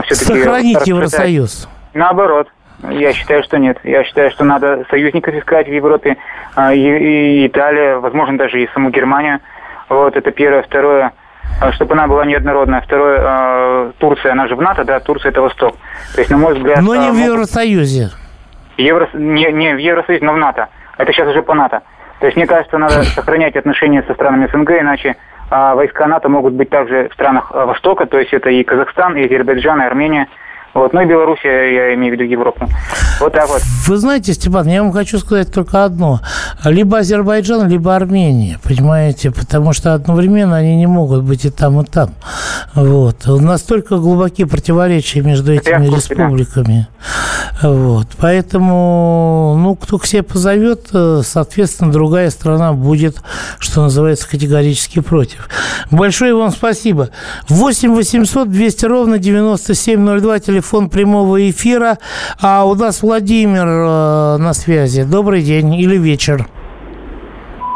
все-таки... 0.06 0.42
Сохранить 0.42 0.88
Евросоюз. 0.88 1.68
Наоборот, 1.94 2.48
я 2.84 3.14
считаю, 3.14 3.44
что 3.44 3.58
нет. 3.58 3.80
Я 3.84 4.04
считаю, 4.04 4.30
что 4.32 4.44
надо 4.44 4.86
союзников 4.90 5.34
искать 5.34 5.68
в 5.68 5.72
Европе, 5.72 6.18
а, 6.56 6.74
и, 6.74 7.48
Италия, 7.48 7.98
возможно, 7.98 8.38
даже 8.38 8.62
и 8.62 8.70
саму 8.74 8.92
Германию. 8.92 9.40
Вот, 9.90 10.16
это 10.16 10.32
первое. 10.32 10.62
Второе, 10.62 11.14
а, 11.60 11.72
чтобы 11.72 11.94
она 11.94 12.08
была 12.08 12.26
неоднородная. 12.26 12.82
Второе, 12.82 13.20
а, 13.24 13.92
Турция, 13.98 14.34
она 14.34 14.48
же 14.48 14.56
в 14.56 14.62
НАТО, 14.62 14.84
да, 14.84 15.00
Турция 15.00 15.32
это 15.32 15.42
Восток. 15.42 15.76
То 16.14 16.22
есть, 16.22 16.30
на 16.30 16.38
мой 16.38 16.54
взгляд... 16.54 16.82
Но 16.82 16.96
не 16.96 17.12
в 17.12 17.16
Евросоюзе. 17.16 18.12
Евро, 18.78 19.10
не, 19.14 19.52
не 19.52 19.74
в 19.74 19.80
Евросоюзе, 19.80 20.24
но 20.24 20.34
в 20.34 20.38
НАТО. 20.38 20.68
Это 20.98 21.12
сейчас 21.14 21.28
уже 21.30 21.42
по 21.42 21.56
НАТО. 21.56 21.82
То 22.20 22.28
есть, 22.28 22.38
мне 22.38 22.46
кажется, 22.46 22.78
надо 22.78 23.04
сохранять 23.16 23.56
отношения 23.56 24.04
со 24.04 24.14
странами 24.14 24.48
СНГ, 24.52 24.72
иначе 24.82 25.16
войска 25.50 26.08
НАТО 26.08 26.28
могут 26.28 26.54
быть 26.54 26.70
также 26.70 27.08
в 27.08 27.14
странах 27.14 27.52
Востока, 27.52 28.06
то 28.06 28.20
есть 28.20 28.34
это 28.34 28.50
и 28.50 28.64
Казахстан, 28.66 29.16
и 29.16 29.26
Азербайджан, 29.26 29.82
и 29.82 29.86
Армения– 29.86 30.28
вот. 30.78 30.94
Ну 30.94 31.02
и 31.02 31.06
Белоруссия, 31.06 31.74
я 31.74 31.96
имею 31.96 32.14
в 32.14 32.20
виду 32.20 32.24
Европу. 32.30 32.70
Вот 33.20 33.34
так 33.34 33.50
вот. 33.50 33.64
Вы 33.88 33.98
знаете, 33.98 34.34
Степан, 34.34 34.68
я 34.68 34.84
вам 34.84 34.92
хочу 34.92 35.18
сказать 35.18 35.52
только 35.52 35.84
одно. 35.84 36.22
Либо 36.64 37.00
Азербайджан, 37.00 37.68
либо 37.68 37.96
Армения, 37.96 38.60
понимаете? 38.64 39.32
Потому 39.32 39.74
что 39.74 39.96
одновременно 39.96 40.56
они 40.56 40.76
не 40.76 40.86
могут 40.86 41.24
быть 41.24 41.46
и 41.46 41.50
там, 41.50 41.82
и 41.82 41.84
там. 41.84 42.12
Вот. 42.76 43.26
Настолько 43.26 43.98
глубокие 43.98 44.46
противоречия 44.46 45.22
между 45.22 45.52
этими 45.52 45.88
курсе, 45.88 46.14
республиками. 46.14 46.88
Да. 47.62 47.70
Вот. 47.70 48.10
Поэтому, 48.20 49.58
ну, 49.58 49.76
кто 49.76 49.98
к 49.98 50.06
себе 50.06 50.22
позовет, 50.22 50.90
э, 50.94 51.22
соответственно, 51.24 51.92
другая 51.92 52.30
страна 52.30 52.74
будет, 52.74 53.24
что 53.58 53.82
называется, 53.82 54.30
категорически 54.30 55.00
против. 55.00 55.50
Большое 55.90 56.36
вам 56.36 56.52
спасибо. 56.52 57.10
8 57.50 57.96
800 57.96 58.52
200 58.52 58.86
ровно 58.86 59.18
9702, 59.18 60.40
телефон 60.40 60.67
телефон 60.68 60.90
прямого 60.90 61.50
эфира. 61.50 61.98
А 62.42 62.66
у 62.66 62.76
нас 62.76 63.02
Владимир 63.02 63.66
э, 63.66 64.38
на 64.38 64.54
связи. 64.54 65.04
Добрый 65.04 65.42
день 65.42 65.74
или 65.76 65.98
вечер. 65.98 66.46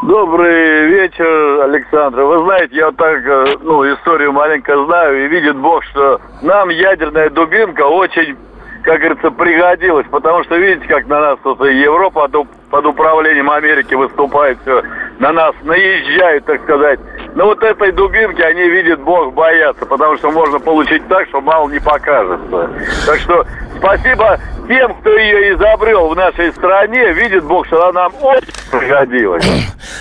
Добрый 0.03 0.87
вечер, 0.87 1.61
Александр. 1.61 2.21
Вы 2.21 2.43
знаете, 2.43 2.75
я 2.75 2.91
так, 2.91 3.25
э, 3.25 3.55
ну, 3.61 3.83
историю 3.93 4.33
маленько 4.33 4.73
знаю, 4.85 5.25
и 5.25 5.27
видит 5.29 5.55
Бог, 5.57 5.83
что 5.85 6.19
нам 6.41 6.69
ядерная 6.69 7.29
дубинка 7.29 7.83
очень, 7.83 8.35
как 8.83 8.99
говорится, 8.99 9.31
пригодилась, 9.31 10.07
потому 10.11 10.43
что 10.43 10.57
видите, 10.57 10.87
как 10.87 11.07
на 11.07 11.19
нас 11.21 11.39
тут 11.43 11.61
Европа 11.61 12.27
под 12.71 12.85
управлением 12.85 13.49
Америки 13.49 13.93
выступает, 13.93 14.57
все 14.63 14.81
на 15.19 15.31
нас 15.31 15.53
наезжают, 15.63 16.45
так 16.45 16.61
сказать. 16.63 16.99
Но 17.35 17.45
вот 17.45 17.63
этой 17.63 17.91
дубинки 17.91 18.41
они, 18.41 18.61
видят 18.69 18.99
Бог, 19.01 19.33
боятся, 19.33 19.85
потому 19.85 20.17
что 20.17 20.31
можно 20.31 20.59
получить 20.59 21.07
так, 21.07 21.27
что 21.29 21.39
мало 21.39 21.69
не 21.69 21.79
покажется. 21.79 22.69
Так 23.05 23.19
что 23.19 23.45
спасибо 23.77 24.37
тем, 24.71 24.93
кто 25.01 25.09
ее 25.09 25.55
изобрел 25.55 26.07
в 26.07 26.15
нашей 26.15 26.53
стране. 26.53 27.11
Видит 27.11 27.43
Бог, 27.43 27.67
что 27.67 27.89
она 27.89 28.03
нам 28.03 28.13
очень 28.21 28.53
пригодилась. 28.71 29.45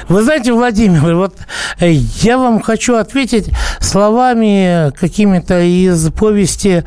Вы 0.08 0.22
знаете, 0.22 0.52
Владимир, 0.52 1.16
вот 1.16 1.34
э, 1.80 1.90
я 1.90 2.38
вам 2.38 2.62
хочу 2.62 2.94
ответить 2.94 3.50
словами 3.80 4.92
какими-то 4.96 5.60
из 5.60 6.12
повести 6.12 6.84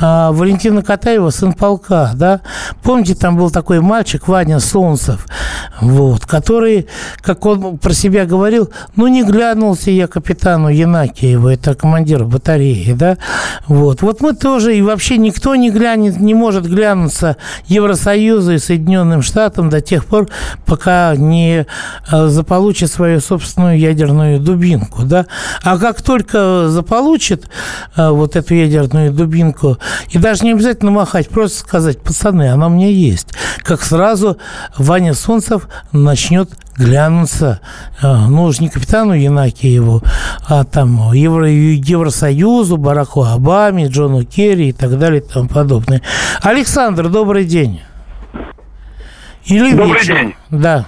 э, 0.00 0.28
Валентина 0.30 0.82
Катаева 0.82 1.30
«Сын 1.30 1.54
полка». 1.54 2.10
Да? 2.14 2.40
Помните, 2.82 3.14
там 3.14 3.36
был 3.36 3.50
такой 3.50 3.80
мальчик, 3.80 4.28
Ваня 4.28 4.60
Солнцев, 4.60 5.26
вот, 5.80 6.26
который, 6.26 6.88
как 7.22 7.46
он 7.46 7.78
про 7.78 7.92
себя 7.94 8.26
говорил, 8.26 8.70
ну, 8.94 9.06
не 9.06 9.22
глянулся 9.22 9.90
я 9.90 10.06
капитану 10.06 10.68
Янакиеву, 10.68 11.48
это 11.48 11.74
командир 11.74 12.24
батареи, 12.24 12.92
да, 12.92 13.16
вот. 13.66 14.02
Вот 14.02 14.20
мы 14.20 14.34
тоже, 14.34 14.76
и 14.76 14.82
вообще 14.82 15.16
никто 15.16 15.54
не 15.54 15.70
глянет, 15.70 16.18
не 16.20 16.34
может 16.34 16.66
глянуться 16.66 17.21
довериться 17.22 17.36
Евросоюзу 17.66 18.52
и 18.52 18.58
Соединенным 18.58 19.22
Штатам 19.22 19.70
до 19.70 19.80
тех 19.80 20.04
пор, 20.04 20.28
пока 20.66 21.14
не 21.16 21.66
э, 22.10 22.26
заполучит 22.26 22.90
свою 22.90 23.20
собственную 23.20 23.78
ядерную 23.78 24.40
дубинку. 24.40 25.02
Да? 25.04 25.26
А 25.62 25.78
как 25.78 26.02
только 26.02 26.68
заполучит 26.68 27.48
э, 27.96 28.10
вот 28.10 28.36
эту 28.36 28.54
ядерную 28.54 29.12
дубинку, 29.12 29.78
и 30.10 30.18
даже 30.18 30.44
не 30.44 30.52
обязательно 30.52 30.90
махать, 30.90 31.28
просто 31.28 31.60
сказать, 31.60 32.00
пацаны, 32.00 32.50
она 32.50 32.66
у 32.66 32.70
меня 32.70 32.88
есть, 32.88 33.28
как 33.62 33.82
сразу 33.82 34.36
Ваня 34.76 35.14
Солнцев 35.14 35.68
начнет 35.92 36.50
глянуться, 36.76 37.60
э, 38.00 38.26
ну 38.28 38.44
уж 38.44 38.60
не 38.60 38.68
капитану 38.68 39.12
Янакиеву, 39.12 40.02
а 40.48 40.64
там 40.64 41.12
Евро, 41.12 41.48
Евросоюзу, 41.48 42.76
Бараку 42.76 43.22
Обаме, 43.22 43.88
Джону 43.88 44.24
Керри 44.24 44.70
и 44.70 44.72
так 44.72 44.98
далее 44.98 45.20
и 45.20 45.24
тому 45.24 45.48
подобное. 45.48 46.00
Александр, 46.40 47.01
добрый 47.08 47.44
день. 47.44 47.82
Или 49.44 49.72
добрый 49.72 50.00
вечер. 50.00 50.14
день. 50.14 50.34
Да. 50.50 50.86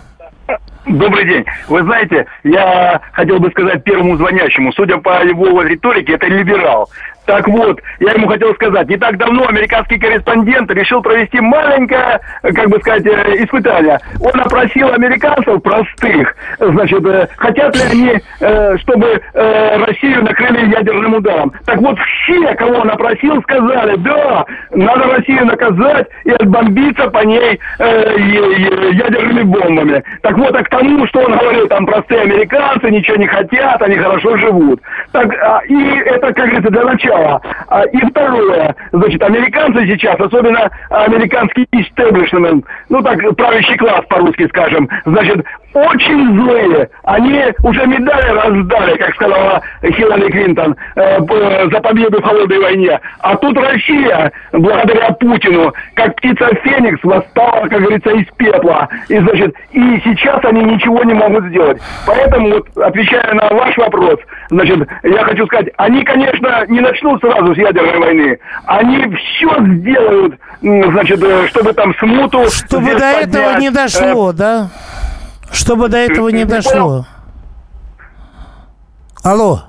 Добрый 0.87 1.25
день. 1.25 1.45
Вы 1.69 1.83
знаете, 1.83 2.27
я 2.43 3.01
хотел 3.13 3.39
бы 3.39 3.51
сказать 3.51 3.83
первому 3.85 4.17
звонящему, 4.17 4.71
судя 4.73 4.99
по 4.99 5.25
его 5.25 5.63
риторике, 5.63 6.13
это 6.13 6.27
либерал. 6.27 6.91
Так 7.27 7.49
вот, 7.49 7.81
я 8.01 8.13
ему 8.13 8.29
хотел 8.29 8.55
сказать, 8.55 8.89
не 8.89 8.97
так 8.97 9.17
давно 9.17 9.47
американский 9.49 9.99
корреспондент 9.99 10.71
решил 10.71 11.01
провести 11.01 11.41
маленькое, 11.41 12.21
как 12.43 12.69
бы 12.69 12.79
сказать, 12.81 13.07
э, 13.07 13.45
испытание. 13.45 13.99
Он 14.21 14.41
опросил 14.41 14.93
американцев 14.93 15.63
простых, 15.63 16.37
значит, 16.59 17.05
э, 17.07 17.29
хотят 17.37 17.75
ли 17.77 17.83
они, 17.91 18.23
э, 18.41 18.77
чтобы 18.79 19.21
Россию 19.35 20.25
накрыли 20.25 20.71
ядерным 20.71 21.15
ударом. 21.15 21.53
Так 21.65 21.79
вот, 21.79 21.99
все, 21.99 22.55
кого 22.55 22.81
он 22.81 22.91
опросил, 22.91 23.41
сказали, 23.43 23.97
да, 23.97 24.45
надо 24.71 25.17
Россию 25.17 25.47
наказать 25.47 26.09
и 26.25 26.31
отбомбиться 26.31 27.09
по 27.11 27.19
ней 27.25 27.61
ядерными 27.79 29.43
бомбами. 29.43 30.03
Так 30.23 30.37
вот, 30.39 30.55
а 30.55 30.63
к 30.63 30.69
тому, 30.69 31.07
что 31.07 31.21
он 31.21 31.37
говорил, 31.37 31.69
там 31.69 31.87
простые 31.87 32.23
американцы 32.23 32.91
ничего 32.91 33.17
не 33.17 33.27
хотят, 33.27 33.81
они 33.83 33.97
хорошо 33.97 34.37
живут. 34.37 34.81
Так, 35.13 35.33
а, 35.43 35.61
и 35.67 35.99
это, 35.99 36.33
как 36.33 36.47
говорится, 36.47 36.71
для 36.71 36.85
начала 36.85 37.14
сначала. 37.15 37.41
А, 37.69 37.85
и 37.85 37.99
второе, 38.11 38.75
значит, 38.93 39.23
американцы 39.23 39.87
сейчас, 39.87 40.19
особенно 40.19 40.71
американский 40.91 41.67
истеблишмент, 41.73 42.65
ну 42.89 43.03
так, 43.03 43.19
правящий 43.37 43.77
класс 43.77 44.05
по-русски 44.09 44.47
скажем, 44.49 44.89
значит, 45.05 45.45
очень 45.75 46.41
злые. 46.41 46.89
Они 47.03 47.43
уже 47.63 47.87
медали 47.87 48.29
раздали, 48.29 48.97
как 48.97 49.15
сказала 49.15 49.61
Хиллари 49.83 50.31
Клинтон, 50.31 50.77
э, 50.95 51.19
за 51.71 51.81
победу 51.81 52.21
в 52.21 52.25
холодной 52.25 52.61
войне. 52.61 53.01
А 53.21 53.37
тут 53.37 53.59
Россия, 53.59 54.33
благодаря 54.53 55.11
Путину, 55.13 55.73
как 55.95 56.15
птица 56.17 56.49
Феникс, 56.63 57.01
восстала, 57.03 57.67
как 57.69 57.81
говорится, 57.81 58.11
из 58.11 58.27
пепла. 58.37 58.89
И, 59.09 59.19
значит, 59.19 59.55
и 59.73 60.01
сейчас 60.05 60.45
они 60.45 60.63
ничего 60.63 61.03
не 61.03 61.15
могут 61.15 61.45
сделать. 61.47 61.83
Поэтому, 62.07 62.51
вот, 62.51 62.69
отвечая 62.79 63.35
на 63.35 63.49
ваш 63.49 63.77
вопрос, 63.77 64.21
значит, 64.51 64.89
я 65.03 65.25
хочу 65.25 65.45
сказать, 65.47 65.69
они, 65.77 66.05
конечно, 66.05 66.65
не 66.69 66.81
начнут 66.81 67.04
сразу 67.19 67.55
с 67.55 67.59
ядерной 67.59 67.99
войны. 67.99 68.39
Они 68.67 68.99
все 69.17 69.49
сделают, 69.79 70.39
значит, 70.61 71.23
э, 71.23 71.49
чтобы 71.49 71.73
там 71.73 71.95
смуту... 71.99 72.49
Чтобы 72.51 72.87
до 72.87 72.93
поднять, 72.93 73.29
этого 73.29 73.59
не 73.59 73.71
дошло, 73.71 74.31
э, 74.31 74.33
да? 74.35 74.71
Чтобы 75.51 75.89
до 75.89 75.99
этого 75.99 76.29
не 76.29 76.45
дошло. 76.45 77.07
Алло. 79.23 79.63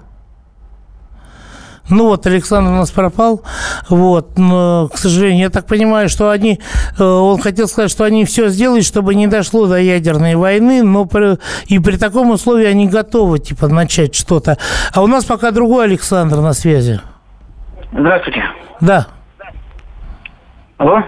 Ну 1.90 2.08
вот, 2.08 2.26
Александр 2.26 2.72
у 2.72 2.76
нас 2.76 2.90
пропал. 2.90 3.44
Вот, 3.90 4.38
но, 4.38 4.90
к 4.92 4.98
сожалению, 4.98 5.44
я 5.44 5.50
так 5.50 5.68
понимаю, 5.68 6.10
что 6.10 6.32
они, 6.32 6.60
э, 6.98 7.04
он 7.04 7.40
хотел 7.40 7.68
сказать, 7.68 7.92
что 7.92 8.04
они 8.04 8.26
все 8.26 8.48
сделают, 8.50 8.86
чтобы 8.86 9.14
не 9.14 9.28
дошло 9.28 9.68
до 9.68 9.80
ядерной 9.80 10.36
войны, 10.36 10.82
но 10.82 11.06
при, 11.06 11.38
и 11.68 11.78
при 11.78 11.98
таком 11.98 12.32
условии 12.32 12.66
они 12.66 12.88
готовы, 12.88 13.38
типа, 13.40 13.68
начать 13.68 14.16
что-то. 14.16 14.58
А 14.94 15.04
у 15.04 15.08
нас 15.08 15.26
пока 15.26 15.52
другой 15.52 15.86
Александр 15.86 16.38
на 16.38 16.54
связи. 16.54 17.00
Здравствуйте. 17.98 18.44
Да. 18.82 19.08
Алло? 20.78 21.02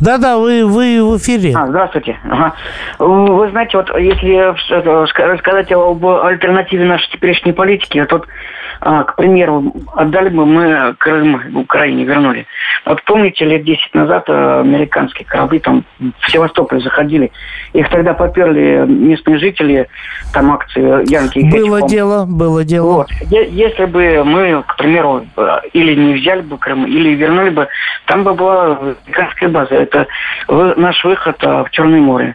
Да-да, 0.00 0.38
вы, 0.38 0.64
вы 0.64 1.04
в 1.04 1.18
эфире. 1.18 1.52
А, 1.54 1.66
здравствуйте. 1.66 2.18
Ага. 2.24 2.54
Вы 2.98 3.50
знаете, 3.50 3.76
вот 3.76 3.90
если 3.98 4.54
рассказать 5.30 5.70
об 5.72 6.04
альтернативе 6.06 6.86
нашей 6.86 7.10
теперешней 7.12 7.52
политики, 7.52 8.02
то 8.06 8.16
а, 8.16 8.22
к 8.82 9.14
примеру, 9.16 9.72
отдали 9.94 10.28
бы 10.28 10.44
мы 10.44 10.94
Крым 10.98 11.56
Украине, 11.56 12.04
вернули. 12.04 12.46
Вот 12.84 13.02
помните, 13.04 13.44
лет 13.44 13.64
10 13.64 13.94
назад 13.94 14.24
э, 14.28 14.60
американские 14.60 15.24
корабли 15.24 15.60
там 15.60 15.84
в 16.00 16.30
Севастополь 16.30 16.82
заходили. 16.82 17.30
Их 17.74 17.88
тогда 17.90 18.12
поперли 18.12 18.84
местные 18.86 19.38
жители, 19.38 19.88
там 20.32 20.52
акции 20.52 21.08
Янки 21.08 21.38
Было 21.50 21.80
Хэтч, 21.80 21.90
дело, 21.90 22.26
было 22.26 22.64
дело. 22.64 22.92
Вот. 22.92 23.10
Если 23.30 23.84
бы 23.84 24.24
мы, 24.24 24.64
к 24.66 24.76
примеру, 24.76 25.24
э, 25.36 25.58
или 25.72 25.94
не 25.94 26.14
взяли 26.14 26.40
бы 26.40 26.58
Крым, 26.58 26.84
или 26.84 27.10
вернули 27.10 27.50
бы, 27.50 27.68
там 28.06 28.24
бы 28.24 28.34
была 28.34 28.78
американская 28.78 29.48
база. 29.48 29.74
Это 29.76 30.06
наш 30.48 31.04
выход 31.04 31.36
э, 31.40 31.64
в 31.64 31.70
Черное 31.70 32.00
море. 32.00 32.34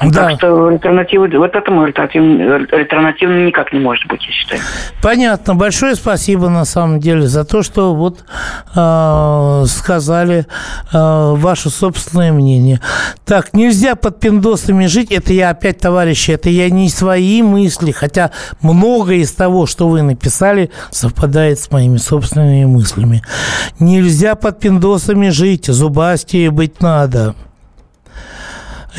Да. 0.00 0.28
Так 0.28 0.38
что 0.38 0.68
альтернативы, 0.68 1.28
вот 1.38 1.56
этому 1.56 1.82
альтернативы 1.82 3.46
никак 3.46 3.72
не 3.72 3.80
может 3.80 4.06
быть, 4.06 4.24
я 4.24 4.32
считаю. 4.32 4.60
Понятно. 5.02 5.56
Большое 5.56 5.96
спасибо, 5.96 6.48
на 6.48 6.64
самом 6.64 7.00
деле, 7.00 7.22
за 7.22 7.44
то, 7.44 7.62
что 7.62 7.94
вот 7.94 8.24
э, 8.76 9.64
сказали 9.66 10.46
э, 10.92 11.34
ваше 11.34 11.70
собственное 11.70 12.32
мнение. 12.32 12.80
Так, 13.24 13.54
нельзя 13.54 13.96
под 13.96 14.20
пиндосами 14.20 14.86
жить. 14.86 15.10
Это 15.10 15.32
я 15.32 15.50
опять, 15.50 15.78
товарищи, 15.78 16.30
это 16.30 16.48
я 16.48 16.70
не 16.70 16.88
свои 16.90 17.42
мысли, 17.42 17.90
хотя 17.90 18.30
многое 18.62 19.16
из 19.16 19.32
того, 19.32 19.66
что 19.66 19.88
вы 19.88 20.02
написали, 20.02 20.70
совпадает 20.90 21.58
с 21.58 21.72
моими 21.72 21.96
собственными 21.96 22.66
мыслями. 22.66 23.22
Нельзя 23.80 24.36
под 24.36 24.60
пиндосами 24.60 25.30
жить, 25.30 25.66
зубастее 25.66 26.52
быть 26.52 26.80
надо. 26.80 27.34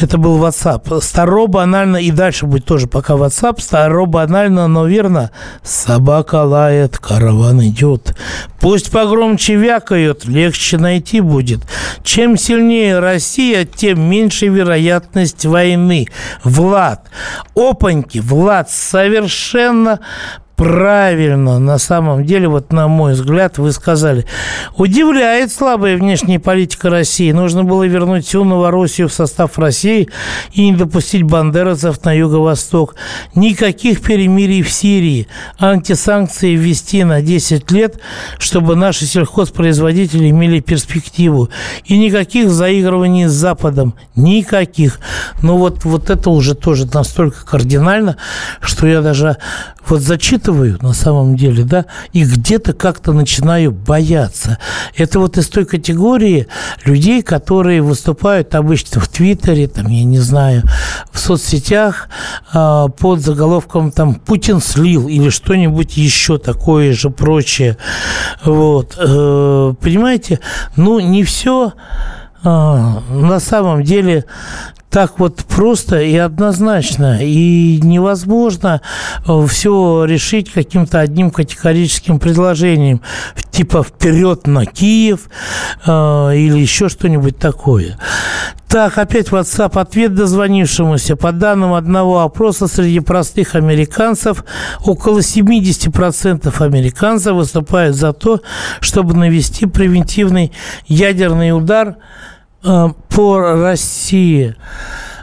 Это 0.01 0.17
был 0.17 0.43
WhatsApp. 0.43 1.01
Старо, 1.01 1.47
банально, 1.47 1.97
и 1.97 2.11
дальше 2.11 2.45
будет 2.45 2.65
тоже 2.65 2.87
пока 2.87 3.15
WhatsApp. 3.15 3.59
Старо, 3.59 4.05
банально, 4.05 4.67
но 4.67 4.85
верно. 4.85 5.31
Собака 5.61 6.43
лает, 6.43 6.97
караван 6.97 7.61
идет. 7.63 8.15
Пусть 8.61 8.91
погромче 8.91 9.55
вякают, 9.55 10.25
легче 10.25 10.77
найти 10.77 11.19
будет. 11.19 11.61
Чем 12.03 12.37
сильнее 12.37 12.99
Россия, 12.99 13.65
тем 13.65 14.01
меньше 14.01 14.47
вероятность 14.47 15.45
войны. 15.45 16.07
Влад. 16.45 17.09
Опаньки, 17.55 18.19
Влад, 18.19 18.69
совершенно 18.69 19.99
правильно, 20.59 21.57
на 21.57 21.77
самом 21.77 22.25
деле, 22.25 22.49
вот 22.49 22.73
на 22.73 22.89
мой 22.89 23.13
взгляд, 23.13 23.57
вы 23.57 23.71
сказали. 23.71 24.25
Удивляет 24.75 25.53
слабая 25.53 25.95
внешняя 25.95 26.37
политика 26.37 26.89
России. 26.89 27.31
Нужно 27.31 27.63
было 27.63 27.87
вернуть 27.87 28.25
всю 28.27 28.43
Новороссию 28.43 29.07
в 29.07 29.13
состав 29.13 29.57
России 29.57 30.09
и 30.51 30.69
не 30.69 30.75
допустить 30.75 31.23
бандеровцев 31.23 32.03
на 32.03 32.11
юго-восток. 32.11 32.95
Никаких 33.35 34.01
перемирий 34.01 34.61
в 34.61 34.69
Сирии. 34.69 35.29
Антисанкции 35.59 36.57
ввести 36.57 37.05
на 37.05 37.21
10 37.21 37.71
лет, 37.71 37.97
чтобы 38.37 38.75
наши 38.75 39.05
сельхозпроизводители 39.05 40.29
имели 40.29 40.59
перспективу. 40.59 41.47
И 41.85 41.97
никаких 41.97 42.49
заигрываний 42.49 43.27
с 43.27 43.31
Западом. 43.31 43.93
Никаких. 44.17 44.99
Но 45.41 45.57
вот, 45.57 45.85
вот 45.85 46.09
это 46.09 46.29
уже 46.29 46.53
тоже 46.53 46.85
настолько 46.85 47.45
кардинально, 47.45 48.17
что 48.59 48.87
я 48.87 49.01
даже 49.01 49.37
вот 49.87 50.01
зачитываю 50.01 50.48
на 50.51 50.93
самом 50.93 51.35
деле, 51.35 51.63
да, 51.63 51.85
и 52.13 52.23
где-то 52.23 52.73
как-то 52.73 53.13
начинаю 53.13 53.71
бояться. 53.71 54.57
Это 54.95 55.19
вот 55.19 55.37
из 55.37 55.47
той 55.47 55.65
категории 55.65 56.47
людей, 56.85 57.21
которые 57.21 57.81
выступают 57.81 58.55
обычно 58.55 59.01
в 59.01 59.07
Твиттере, 59.07 59.67
там, 59.67 59.87
я 59.87 60.03
не 60.03 60.19
знаю, 60.19 60.63
в 61.11 61.19
соцсетях 61.19 62.09
э, 62.53 62.85
под 62.97 63.21
заголовком 63.21 63.91
там 63.91 64.15
«Путин 64.15 64.61
слил» 64.61 65.07
или 65.07 65.29
что-нибудь 65.29 65.97
еще 65.97 66.37
такое 66.37 66.93
же 66.93 67.09
прочее. 67.09 67.77
Вот. 68.43 68.95
Э, 68.97 69.73
понимаете, 69.81 70.39
ну, 70.75 70.99
не 70.99 71.23
все 71.23 71.73
а, 72.41 73.01
на 73.09 73.39
самом 73.39 73.83
деле 73.83 74.25
так 74.89 75.19
вот 75.19 75.43
просто 75.45 76.01
и 76.01 76.15
однозначно. 76.15 77.19
И 77.21 77.79
невозможно 77.81 78.81
э, 79.27 79.45
все 79.47 80.05
решить 80.05 80.51
каким-то 80.51 80.99
одним 80.99 81.29
категорическим 81.29 82.19
предложением. 82.19 83.01
Типа 83.51 83.83
вперед 83.83 84.47
на 84.47 84.65
Киев 84.65 85.29
э, 85.85 85.91
или 85.91 86.59
еще 86.59 86.89
что-нибудь 86.89 87.37
такое. 87.37 87.97
Так, 88.67 88.97
опять 88.97 89.27
WhatsApp. 89.27 89.79
Ответ 89.79 90.15
дозвонившемуся. 90.15 91.15
По 91.15 91.31
данным 91.31 91.73
одного 91.73 92.21
опроса 92.21 92.67
среди 92.67 92.99
простых 92.99 93.55
американцев, 93.55 94.43
около 94.83 95.19
70% 95.19 96.63
американцев 96.63 97.33
выступают 97.33 97.95
за 97.95 98.13
то, 98.13 98.41
чтобы 98.79 99.13
навести 99.15 99.67
превентивный 99.67 100.51
ядерный 100.87 101.55
удар– 101.55 101.97
по 102.61 103.39
России. 103.39 104.55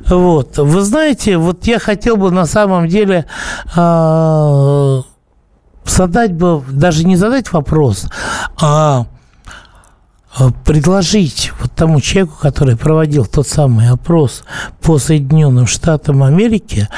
Вот. 0.08 0.58
Вы 0.58 0.80
знаете, 0.82 1.36
вот 1.36 1.66
я 1.66 1.78
хотел 1.78 2.16
бы 2.16 2.30
на 2.30 2.46
самом 2.46 2.88
деле 2.88 3.26
э, 3.76 5.02
задать 5.84 6.32
бы, 6.32 6.62
даже 6.70 7.04
не 7.04 7.16
задать 7.16 7.52
вопрос, 7.52 8.06
а 8.60 9.06
Э, 9.06 9.15
предложить 10.64 11.52
вот 11.60 11.72
тому 11.72 12.00
человеку, 12.00 12.36
который 12.40 12.76
проводил 12.76 13.24
тот 13.24 13.48
самый 13.48 13.90
опрос 13.90 14.44
по 14.80 14.98
Соединенным 14.98 15.66
Штатам 15.66 16.22
Америки, 16.22 16.88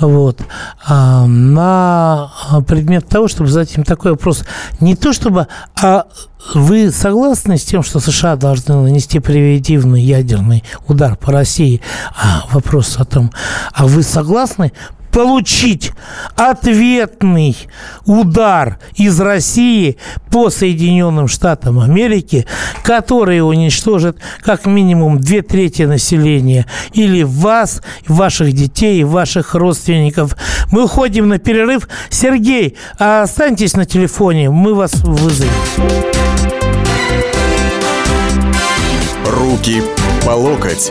вот, 0.00 0.40
а, 0.86 1.26
на 1.26 2.30
предмет 2.66 3.08
того, 3.08 3.28
чтобы 3.28 3.50
задать 3.50 3.76
им 3.76 3.84
такой 3.84 4.12
вопрос, 4.12 4.44
не 4.80 4.94
то 4.94 5.12
чтобы, 5.12 5.48
а 5.80 6.06
вы 6.54 6.90
согласны 6.90 7.56
с 7.56 7.64
тем, 7.64 7.82
что 7.82 8.00
США 8.00 8.36
должны 8.36 8.74
нанести 8.74 9.20
превентивный 9.20 10.02
ядерный 10.02 10.64
удар 10.88 11.16
по 11.16 11.32
России? 11.32 11.80
А 12.14 12.44
вопрос 12.52 12.96
о 12.98 13.04
том, 13.04 13.32
а 13.72 13.86
вы 13.86 14.02
согласны 14.02 14.72
получить 15.12 15.92
ответный 16.36 17.56
удар 18.06 18.78
из 18.96 19.20
России 19.20 19.98
по 20.30 20.50
Соединенным 20.50 21.28
Штатам 21.28 21.78
Америки, 21.78 22.46
который 22.82 23.46
уничтожит 23.46 24.16
как 24.42 24.64
минимум 24.66 25.20
две 25.20 25.42
трети 25.42 25.82
населения 25.82 26.66
или 26.94 27.22
вас, 27.22 27.82
ваших 28.08 28.52
детей, 28.52 29.04
ваших 29.04 29.54
родственников. 29.54 30.34
Мы 30.72 30.84
уходим 30.84 31.28
на 31.28 31.38
перерыв. 31.38 31.88
Сергей, 32.08 32.76
останьтесь 32.98 33.74
на 33.74 33.84
телефоне, 33.84 34.50
мы 34.50 34.74
вас 34.74 34.94
вызовем. 35.04 35.52
Руки 39.26 39.82
по 40.24 40.30
локоть. 40.30 40.90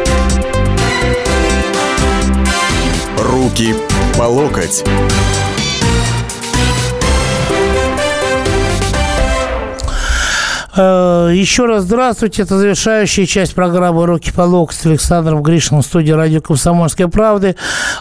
Руки 3.21 3.75
по 4.17 4.23
локоть. 4.23 4.83
Э, 10.75 11.29
еще 11.31 11.67
раз 11.67 11.83
здравствуйте. 11.83 12.41
Это 12.41 12.57
завершающая 12.57 13.27
часть 13.27 13.53
программы 13.53 14.07
«Руки 14.07 14.31
по 14.35 14.41
локоть» 14.41 14.75
с 14.75 14.87
Александром 14.87 15.43
Гришиным 15.43 15.83
в 15.83 15.85
студии 15.85 16.11
радио 16.11 16.41
«Комсомольской 16.41 17.09
правды». 17.09 17.55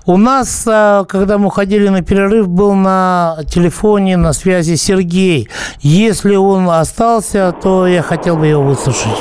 У 0.06 0.16
нас, 0.16 0.66
э, 0.66 1.04
когда 1.06 1.36
мы 1.36 1.48
уходили 1.48 1.88
на 1.88 2.00
перерыв, 2.00 2.48
был 2.48 2.72
на 2.72 3.40
телефоне 3.46 4.16
на 4.16 4.32
связи 4.32 4.76
Сергей. 4.76 5.50
Если 5.80 6.34
он 6.34 6.70
остался, 6.70 7.54
то 7.62 7.86
я 7.86 8.00
хотел 8.00 8.38
бы 8.38 8.46
его 8.46 8.62
выслушать. 8.62 9.20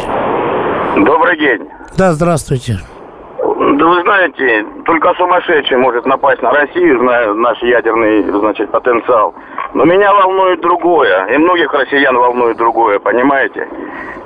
Добрый 0.95 1.37
день. 1.37 1.67
Да, 1.97 2.13
здравствуйте. 2.13 2.79
Да 3.79 3.85
вы 3.85 4.01
знаете, 4.01 4.65
только 4.83 5.13
сумасшедший 5.13 5.77
может 5.77 6.05
напасть 6.05 6.41
на 6.41 6.51
Россию, 6.51 6.99
зная 6.99 7.33
наш 7.33 7.63
ядерный, 7.63 8.23
значит, 8.23 8.69
потенциал. 8.71 9.33
Но 9.73 9.85
меня 9.85 10.13
волнует 10.13 10.59
другое, 10.59 11.27
и 11.27 11.37
многих 11.37 11.73
россиян 11.73 12.13
волнует 12.13 12.57
другое, 12.57 12.99
понимаете? 12.99 13.65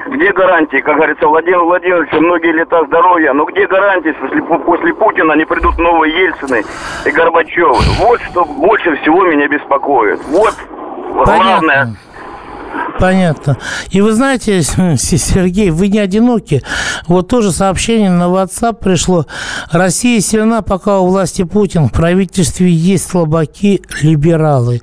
Где 0.07 0.31
гарантии, 0.31 0.77
как 0.77 0.95
говорится, 0.95 1.27
Владимир 1.27 1.59
Владимирович, 1.59 2.11
многие 2.13 2.51
лета 2.51 2.83
здоровья, 2.87 3.31
но 3.33 3.45
где 3.45 3.67
гарантии, 3.67 4.15
если 4.23 4.41
после 4.41 4.91
Путина 4.95 5.33
не 5.33 5.45
придут 5.45 5.77
новые 5.77 6.17
Ельцины 6.17 6.63
и 7.05 7.11
Горбачевы? 7.11 7.75
Вот 7.99 8.21
что 8.21 8.45
больше 8.45 8.95
всего 8.97 9.23
меня 9.25 9.47
беспокоит. 9.47 10.19
Вот 10.29 10.55
Понятно. 11.13 11.43
главное 11.43 11.87
Понятно. 12.99 13.57
И 13.89 14.01
вы 14.01 14.13
знаете, 14.13 14.61
Сергей, 14.97 15.71
вы 15.71 15.87
не 15.89 15.99
одиноки. 15.99 16.63
Вот 17.07 17.27
тоже 17.27 17.51
сообщение 17.51 18.09
на 18.09 18.23
WhatsApp 18.23 18.75
пришло. 18.79 19.25
Россия 19.71 20.21
сильна, 20.21 20.61
пока 20.61 20.99
у 20.99 21.07
власти 21.07 21.43
Путин. 21.43 21.87
В 21.87 21.91
правительстве 21.91 22.71
есть 22.71 23.09
слабаки, 23.09 23.81
либералы. 24.01 24.81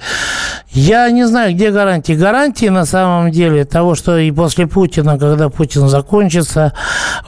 Я 0.73 1.11
не 1.11 1.27
знаю, 1.27 1.55
где 1.55 1.73
гарантии. 1.73 2.13
Гарантии 2.13 2.67
на 2.67 2.85
самом 2.85 3.33
деле 3.33 3.65
того, 3.65 3.97
что 3.97 4.19
и 4.19 4.31
после 4.31 4.69
Путина, 4.69 5.19
когда 5.19 5.49
Путин 5.49 5.89
закончится, 5.89 6.75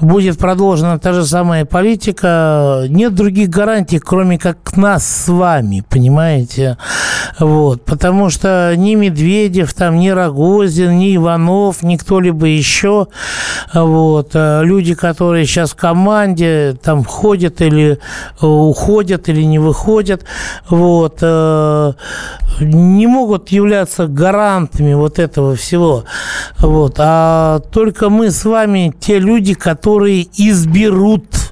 будет 0.01 0.39
продолжена 0.39 0.99
та 0.99 1.13
же 1.13 1.27
самая 1.27 1.65
политика. 1.65 2.85
Нет 2.89 3.15
других 3.17 3.49
гарантий, 3.49 3.99
кроме 3.99 4.39
как 4.39 4.77
нас 4.77 5.05
с 5.05 5.29
вами, 5.29 5.83
понимаете? 5.89 6.79
Вот. 7.41 7.85
Потому 7.85 8.31
что 8.31 8.75
ни 8.77 8.95
Медведев, 8.95 9.75
там, 9.75 9.99
ни 9.99 10.11
Рогозин, 10.53 10.99
ни 10.99 11.17
Иванов, 11.17 11.83
ни 11.83 11.97
кто-либо 11.97 12.47
еще, 12.47 13.07
вот, 13.73 14.31
э, 14.35 14.63
люди, 14.65 14.95
которые 14.95 15.47
сейчас 15.47 15.73
в 15.73 15.77
команде, 15.77 16.77
там, 16.83 17.05
ходят 17.05 17.61
или 17.63 17.99
э, 18.41 18.47
уходят, 18.47 19.29
или 19.29 19.43
не 19.43 19.59
выходят, 19.59 20.25
вот, 20.69 21.19
э, 21.23 21.93
не 22.61 23.07
могут 23.07 23.49
являться 23.49 24.07
гарантами 24.07 24.93
вот 24.95 25.19
этого 25.19 25.57
всего. 25.57 26.05
Вот. 26.59 26.97
А 26.99 27.61
только 27.73 28.11
мы 28.11 28.31
с 28.31 28.45
вами 28.45 28.95
те 29.01 29.19
люди, 29.19 29.55
которые 29.55 30.27
изберут 30.37 31.52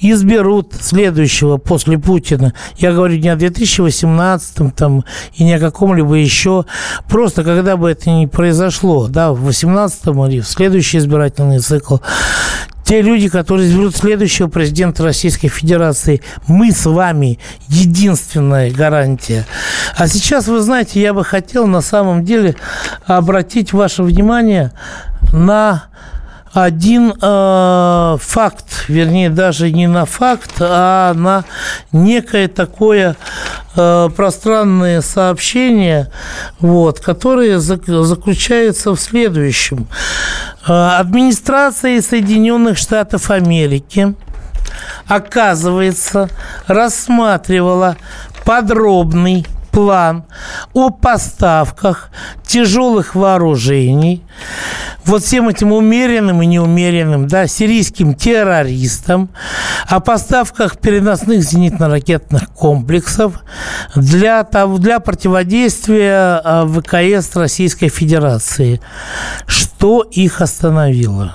изберут 0.00 0.74
следующего 0.78 1.56
после 1.56 1.98
Путина. 1.98 2.52
Я 2.76 2.92
говорю 2.92 3.18
не 3.18 3.28
о 3.28 3.36
2018 3.36 4.74
там, 4.74 5.04
и 5.34 5.44
не 5.44 5.54
о 5.54 5.60
каком-либо 5.60 6.14
еще. 6.14 6.64
Просто 7.08 7.44
когда 7.44 7.76
бы 7.76 7.90
это 7.90 8.10
ни 8.10 8.26
произошло, 8.26 9.08
да, 9.08 9.32
в 9.32 9.40
2018 9.40 10.06
или 10.06 10.40
в 10.40 10.46
следующий 10.46 10.98
избирательный 10.98 11.60
цикл, 11.60 11.98
те 12.86 13.02
люди, 13.02 13.28
которые 13.28 13.68
изберут 13.68 13.96
следующего 13.96 14.46
президента 14.46 15.02
Российской 15.02 15.48
Федерации, 15.48 16.22
мы 16.46 16.70
с 16.70 16.86
вами 16.86 17.40
единственная 17.66 18.70
гарантия. 18.70 19.44
А 19.96 20.06
сейчас, 20.06 20.46
вы 20.46 20.60
знаете, 20.60 21.00
я 21.00 21.12
бы 21.12 21.24
хотел 21.24 21.66
на 21.66 21.80
самом 21.80 22.24
деле 22.24 22.54
обратить 23.04 23.72
ваше 23.72 24.04
внимание 24.04 24.72
на 25.32 25.86
один 26.56 27.12
э, 27.20 28.16
факт, 28.18 28.84
вернее, 28.88 29.28
даже 29.28 29.70
не 29.70 29.86
на 29.86 30.06
факт, 30.06 30.52
а 30.60 31.12
на 31.12 31.44
некое 31.92 32.48
такое 32.48 33.16
э, 33.76 34.08
пространное 34.16 35.02
сообщение, 35.02 36.10
вот, 36.58 37.00
которое 37.00 37.58
заключается 37.58 38.94
в 38.94 38.98
следующем. 38.98 39.86
Э, 40.66 40.96
администрация 40.98 42.00
Соединенных 42.00 42.78
Штатов 42.78 43.30
Америки, 43.30 44.14
оказывается, 45.06 46.30
рассматривала 46.66 47.98
подробный 48.46 49.46
план 49.76 50.24
о 50.72 50.88
поставках 50.88 52.08
тяжелых 52.46 53.14
вооружений 53.14 54.24
вот 55.04 55.22
всем 55.22 55.50
этим 55.50 55.70
умеренным 55.70 56.40
и 56.40 56.46
неумеренным, 56.46 57.28
да, 57.28 57.46
сирийским 57.46 58.14
террористам, 58.14 59.28
о 59.86 60.00
поставках 60.00 60.78
переносных 60.78 61.42
зенитно-ракетных 61.42 62.50
комплексов 62.54 63.34
для, 63.94 64.48
для 64.78 64.98
противодействия 64.98 66.40
а, 66.42 66.66
ВКС 66.66 67.36
Российской 67.36 67.90
Федерации. 67.90 68.80
Что 69.46 70.00
их 70.10 70.40
остановило? 70.40 71.34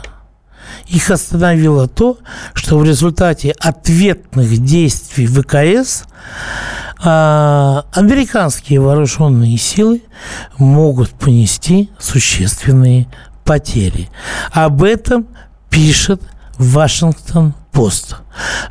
Их 0.92 1.10
остановило 1.10 1.88
то, 1.88 2.18
что 2.54 2.78
в 2.78 2.84
результате 2.84 3.52
ответных 3.60 4.58
действий 4.58 5.26
ВКС 5.26 6.04
а, 7.02 7.86
американские 7.94 8.82
вооруженные 8.82 9.58
силы 9.58 10.04
могут 10.58 11.12
понести 11.12 11.90
существенные 11.98 13.08
потери. 13.46 14.10
Об 14.52 14.84
этом 14.84 15.28
пишет 15.70 16.22
Вашингтон 16.58 17.54
пост. 17.72 18.18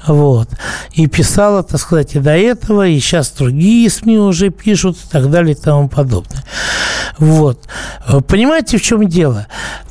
Вот. 0.07 0.49
И 0.93 1.07
писала, 1.07 1.63
так 1.63 1.81
сказать, 1.81 2.15
и 2.15 2.19
до 2.19 2.37
этого, 2.37 2.87
и 2.87 2.99
сейчас 3.01 3.31
другие 3.31 3.89
СМИ 3.91 4.19
уже 4.19 4.51
пишут 4.51 4.97
и 4.97 5.09
так 5.11 5.31
далее 5.31 5.55
и 5.55 5.61
тому 5.61 5.89
подобное. 5.89 6.45
Вот. 7.19 7.69
Понимаете, 8.29 8.79
в 8.79 8.83
чем 8.83 9.07
дело? 9.09 9.47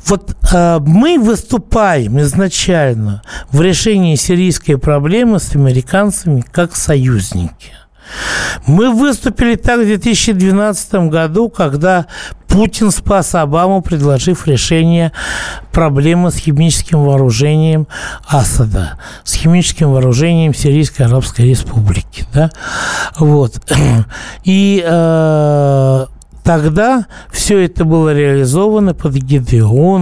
Вот 0.06 0.36
э, 0.52 0.78
мы 0.80 1.18
выступаем 1.18 2.20
изначально 2.20 3.22
в 3.52 3.60
решении 3.60 4.16
сирийской 4.16 4.76
проблемы 4.76 5.38
с 5.38 5.54
американцами 5.54 6.40
как 6.40 6.74
союзники. 6.74 7.72
Мы 8.66 8.90
выступили 8.90 9.56
так 9.56 9.80
в 9.80 9.84
2012 9.84 10.94
году, 11.08 11.48
когда 11.48 12.06
Путин 12.48 12.90
спас 12.90 13.34
Обаму, 13.34 13.80
предложив 13.80 14.46
решение 14.46 15.12
проблемы 15.72 16.30
с 16.30 16.36
химическим 16.36 17.04
вооружением 17.04 17.86
Асада, 18.26 18.98
с 19.24 19.34
химическим 19.34 19.92
вооружением 19.92 20.52
Сирийской 20.52 21.02
Арабской 21.02 21.42
Республики. 21.42 22.24
Да? 22.34 22.50
Вот. 23.18 23.60
И 24.44 24.84
э, 24.84 26.06
Тогда 26.50 27.06
все 27.30 27.60
это 27.60 27.84
было 27.84 28.12
реализовано 28.12 28.92
под 28.92 29.14
эгидой 29.16 29.60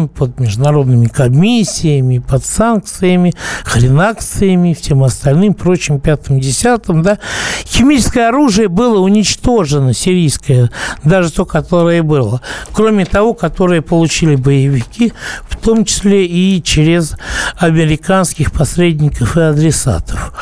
под 0.08 0.40
международными 0.40 1.04
комиссиями, 1.04 2.20
под 2.26 2.42
санкциями, 2.42 3.34
хренакциями, 3.64 4.72
всем 4.72 5.04
остальным, 5.04 5.52
прочим, 5.52 6.00
пятым, 6.00 6.40
десятым, 6.40 7.02
да. 7.02 7.18
Химическое 7.66 8.28
оружие 8.28 8.68
было 8.68 8.98
уничтожено, 8.98 9.92
сирийское, 9.92 10.70
даже 11.04 11.30
то, 11.30 11.44
которое 11.44 12.02
было, 12.02 12.40
кроме 12.72 13.04
того, 13.04 13.34
которое 13.34 13.82
получили 13.82 14.34
боевики, 14.34 15.12
в 15.50 15.58
том 15.58 15.84
числе 15.84 16.24
и 16.24 16.62
через 16.62 17.14
американских 17.58 18.52
посредников 18.52 19.36
и 19.36 19.40
адресатов. 19.42 20.32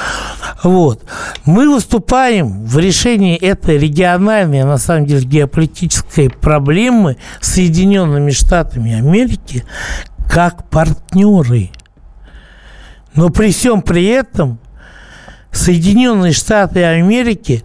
Вот. 0.62 1.02
Мы 1.44 1.68
выступаем 1.68 2.64
в 2.64 2.78
решении 2.78 3.36
этой 3.36 3.78
региональной, 3.78 4.64
на 4.64 4.78
самом 4.78 5.06
деле, 5.06 5.24
геополитической 5.24 5.95
проблемы 6.40 7.16
с 7.40 7.54
Соединенными 7.54 8.30
Штатами 8.30 8.94
Америки 8.94 9.64
как 10.28 10.68
партнеры. 10.68 11.70
Но 13.14 13.30
при 13.30 13.52
всем 13.52 13.82
при 13.82 14.06
этом 14.06 14.58
Соединенные 15.50 16.32
Штаты 16.32 16.84
Америки 16.84 17.62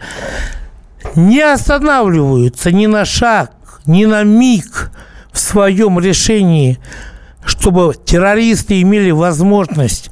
не 1.16 1.42
останавливаются 1.42 2.72
ни 2.72 2.86
на 2.86 3.04
шаг, 3.06 3.52
ни 3.86 4.06
на 4.06 4.24
миг 4.24 4.92
в 5.32 5.40
своем 5.40 6.00
решении, 6.00 6.80
чтобы 7.44 7.94
террористы 8.06 8.82
имели 8.82 9.12
возможность 9.12 10.12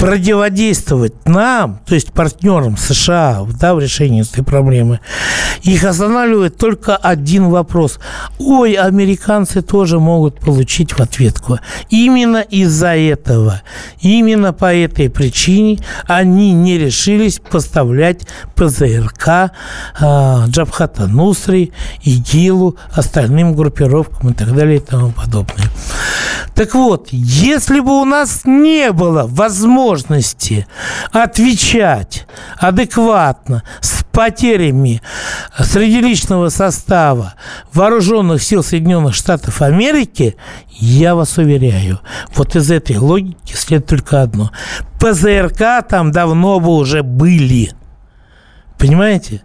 противодействовать 0.00 1.28
нам, 1.28 1.78
то 1.84 1.94
есть 1.94 2.10
партнерам 2.14 2.78
США 2.78 3.46
да, 3.60 3.74
в 3.74 3.80
решении 3.80 4.22
этой 4.22 4.42
проблемы, 4.42 5.00
их 5.60 5.84
останавливает 5.84 6.56
только 6.56 6.96
один 6.96 7.50
вопрос. 7.50 8.00
Ой, 8.38 8.72
американцы 8.72 9.60
тоже 9.60 10.00
могут 10.00 10.40
получить 10.40 10.92
в 10.92 11.00
ответку. 11.00 11.58
Именно 11.90 12.38
из-за 12.38 12.96
этого, 12.96 13.60
именно 14.00 14.54
по 14.54 14.74
этой 14.74 15.10
причине 15.10 15.80
они 16.06 16.52
не 16.52 16.78
решились 16.78 17.38
поставлять 17.38 18.22
ПЗРК 18.54 19.52
э, 20.00 20.44
Джабхата 20.46 21.08
Нусри, 21.08 21.72
ИГИЛу, 22.04 22.76
остальным 22.94 23.54
группировкам 23.54 24.30
и 24.30 24.32
так 24.32 24.54
далее 24.54 24.78
и 24.78 24.80
тому 24.80 25.12
подобное. 25.12 25.68
Так 26.54 26.74
вот, 26.74 27.08
если 27.10 27.80
бы 27.80 28.00
у 28.00 28.04
нас 28.06 28.42
не 28.44 28.92
было 28.92 29.26
возможности 29.26 29.89
отвечать 31.12 32.26
адекватно 32.58 33.62
с 33.80 34.04
потерями 34.12 35.02
среди 35.58 36.00
личного 36.00 36.48
состава 36.48 37.34
вооруженных 37.72 38.42
сил 38.42 38.62
Соединенных 38.62 39.14
Штатов 39.14 39.62
Америки, 39.62 40.36
я 40.68 41.14
вас 41.14 41.38
уверяю, 41.38 42.00
вот 42.34 42.56
из 42.56 42.70
этой 42.70 42.96
логики 42.96 43.54
следует 43.54 43.86
только 43.86 44.22
одно. 44.22 44.50
ПЗРК 44.98 45.86
там 45.88 46.12
давно 46.12 46.60
бы 46.60 46.70
уже 46.70 47.02
были. 47.02 47.72
Понимаете? 48.78 49.42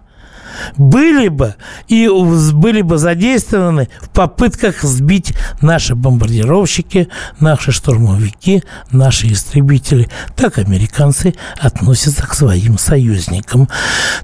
Были 0.77 1.27
бы 1.27 1.55
и 1.87 2.09
были 2.53 2.81
бы 2.81 2.97
задействованы 2.97 3.89
в 4.01 4.09
попытках 4.09 4.83
сбить 4.83 5.33
наши 5.61 5.95
бомбардировщики, 5.95 7.09
наши 7.39 7.71
штурмовики, 7.71 8.63
наши 8.91 9.27
истребители. 9.27 10.09
Так 10.35 10.57
американцы 10.57 11.35
относятся 11.59 12.25
к 12.27 12.33
своим 12.33 12.77
союзникам. 12.77 13.69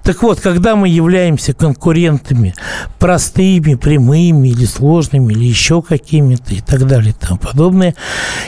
Так 0.04 0.24
вот, 0.24 0.40
когда 0.40 0.76
мы 0.76 0.90
являемся 0.90 1.54
конкурентами 1.54 2.54
простыми, 3.00 3.76
прямыми 3.76 4.50
или 4.50 4.66
сложными, 4.66 5.34
или 5.34 5.46
еще 5.46 5.82
какими-то 5.82 6.54
и 6.54 6.62
так 6.62 6.88
далее 6.88 7.12
и 7.12 7.26
тому 7.26 7.38
подобное, 7.38 7.96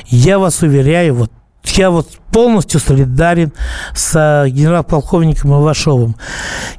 я 0.08 0.40
вас 0.40 0.62
уверяю, 0.62 1.16
вот 1.16 1.32
я 1.66 1.90
вот 1.90 2.10
полностью 2.32 2.80
солидарен 2.80 3.54
с 3.96 4.16
э, 4.16 4.50
генерал-полковником 4.50 5.54
Ивашовым. 5.54 6.16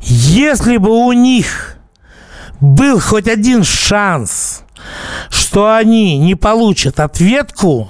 Если 0.00 0.76
бы 0.76 0.90
у 0.90 1.12
них 1.12 1.76
был 2.60 3.00
хоть 3.00 3.28
один 3.28 3.64
шанс, 3.64 4.62
что 5.30 5.74
они 5.74 6.18
не 6.18 6.34
получат 6.34 7.00
ответку, 7.00 7.88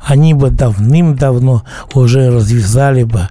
они 0.00 0.34
бы 0.34 0.50
давным-давно 0.50 1.64
уже 1.94 2.30
развязали 2.30 3.04
бы 3.04 3.28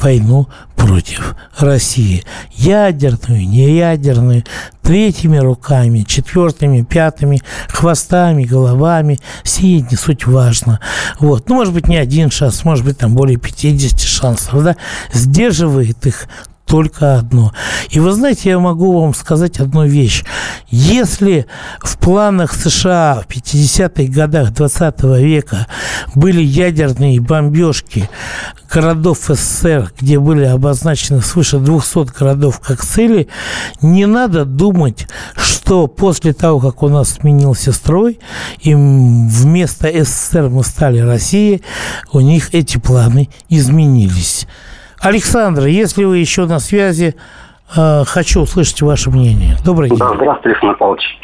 войну 0.00 0.48
против 0.76 1.34
России. 1.58 2.24
Ядерную, 2.52 3.48
неядерную, 3.48 4.44
третьими 4.82 5.38
руками, 5.38 6.00
четвертыми, 6.00 6.82
пятыми, 6.82 7.40
хвостами, 7.68 8.44
головами. 8.44 9.18
Сие 9.42 9.80
не 9.80 9.96
суть 9.96 10.26
важно. 10.26 10.80
Вот. 11.18 11.48
Ну, 11.48 11.56
может 11.56 11.74
быть, 11.74 11.88
не 11.88 11.96
один 11.96 12.30
шанс, 12.30 12.64
может 12.64 12.84
быть, 12.84 12.98
там 12.98 13.14
более 13.14 13.38
50 13.38 14.00
шансов. 14.00 14.62
Да? 14.62 14.76
Сдерживает 15.12 16.06
их 16.06 16.28
только 16.66 17.16
одно. 17.16 17.52
И 17.90 18.00
вы 18.00 18.12
знаете, 18.12 18.50
я 18.50 18.58
могу 18.58 19.00
вам 19.00 19.14
сказать 19.14 19.60
одну 19.60 19.86
вещь. 19.86 20.24
Если 20.68 21.46
в 21.80 21.96
планах 21.98 22.52
США 22.52 23.22
в 23.22 23.32
50-х 23.32 24.12
годах 24.12 24.52
20 24.52 25.02
века 25.20 25.66
были 26.14 26.42
ядерные 26.42 27.20
бомбежки 27.20 28.10
городов 28.70 29.18
СССР, 29.28 29.92
где 29.98 30.18
были 30.18 30.44
обозначены 30.44 31.22
свыше 31.22 31.58
200 31.58 32.18
городов 32.18 32.60
как 32.60 32.84
цели, 32.84 33.28
не 33.80 34.06
надо 34.06 34.44
думать, 34.44 35.06
что 35.36 35.86
после 35.86 36.32
того, 36.32 36.58
как 36.58 36.82
у 36.82 36.88
нас 36.88 37.10
сменился 37.10 37.72
строй, 37.72 38.18
и 38.60 38.74
вместо 38.74 39.88
СССР 40.04 40.48
мы 40.48 40.64
стали 40.64 40.98
Россией, 40.98 41.62
у 42.12 42.20
них 42.20 42.54
эти 42.54 42.78
планы 42.78 43.28
изменились. 43.48 44.48
Александр, 45.00 45.66
если 45.66 46.04
вы 46.04 46.18
еще 46.18 46.46
на 46.46 46.58
связи, 46.58 47.14
э, 47.76 48.04
хочу 48.04 48.40
услышать 48.42 48.80
ваше 48.82 49.10
мнение. 49.10 49.56
Добрый 49.64 49.90
день. 49.90 49.98
Да, 49.98 50.14
здравствуйте, 50.14 50.50
Александр 50.50 50.76
Павлович. 50.76 51.18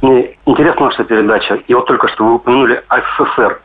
Мне 0.00 0.36
интересна 0.46 0.86
ваша 0.86 1.04
передача. 1.04 1.54
И 1.66 1.74
вот 1.74 1.86
только 1.86 2.08
что 2.08 2.24
вы 2.24 2.34
упомянули 2.34 2.82
СССР. 2.88 3.60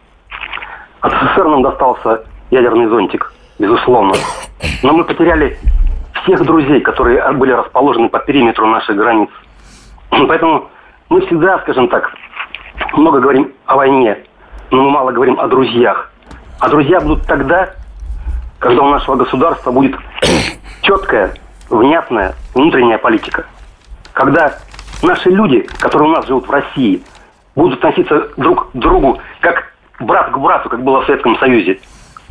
От 1.02 1.12
СССР 1.14 1.46
нам 1.46 1.64
достался 1.64 2.24
ядерный 2.52 2.88
зонтик, 2.88 3.34
безусловно. 3.58 4.14
Но 4.84 4.94
мы 4.94 5.04
потеряли 5.04 5.58
всех 6.24 6.44
друзей, 6.46 6.82
которые 6.82 7.32
были 7.34 7.52
расположены 7.52 8.10
по 8.10 8.20
периметру 8.20 8.68
наших 8.68 8.96
границ. 8.96 9.30
Поэтому 10.10 10.70
мы 11.10 11.26
всегда, 11.26 11.60
скажем 11.60 11.88
так, 11.90 12.12
много 12.94 13.20
говорим 13.20 13.54
о 13.66 13.78
войне, 13.78 14.18
но 14.72 14.84
мы 14.84 14.90
мало 14.90 15.12
говорим 15.12 15.40
о 15.40 15.48
друзьях. 15.48 16.12
А 16.60 16.70
друзья 16.70 17.00
будут 17.00 17.26
тогда, 17.26 17.70
когда 18.60 18.84
у 18.84 18.90
нашего 18.90 19.16
государства 19.16 19.72
будет 19.72 19.96
четкая, 20.82 21.34
внятная 21.70 22.36
внутренняя 22.54 22.98
политика. 22.98 23.46
Когда 24.14 24.58
наши 25.04 25.30
люди, 25.30 25.62
которые 25.80 26.10
у 26.10 26.14
нас 26.14 26.26
живут 26.28 26.48
в 26.48 26.52
России, 26.52 27.04
будут 27.56 27.84
относиться 27.84 28.30
друг 28.38 28.72
к 28.72 28.76
другу 28.76 29.20
как 29.42 29.74
брат 30.00 30.32
к 30.32 30.38
брату, 30.38 30.70
как 30.70 30.84
было 30.84 31.02
в 31.02 31.06
Советском 31.06 31.38
Союзе, 31.40 31.80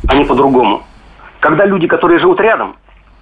а 0.07 0.15
не 0.15 0.25
по-другому. 0.25 0.83
Когда 1.39 1.65
люди, 1.65 1.87
которые 1.87 2.19
живут 2.19 2.39
рядом, 2.39 2.77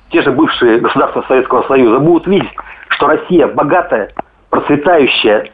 те 0.09 0.21
же 0.21 0.31
бывшие 0.31 0.79
государства 0.79 1.23
Советского 1.27 1.63
Союза, 1.67 1.99
будут 1.99 2.27
видеть, 2.27 2.51
что 2.89 3.07
Россия 3.07 3.47
богатая, 3.47 4.11
процветающая, 4.49 5.51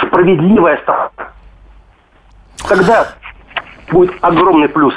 справедливая 0.00 0.78
страна, 0.78 1.10
тогда 2.68 3.08
будет 3.90 4.12
огромный 4.22 4.68
плюс 4.68 4.94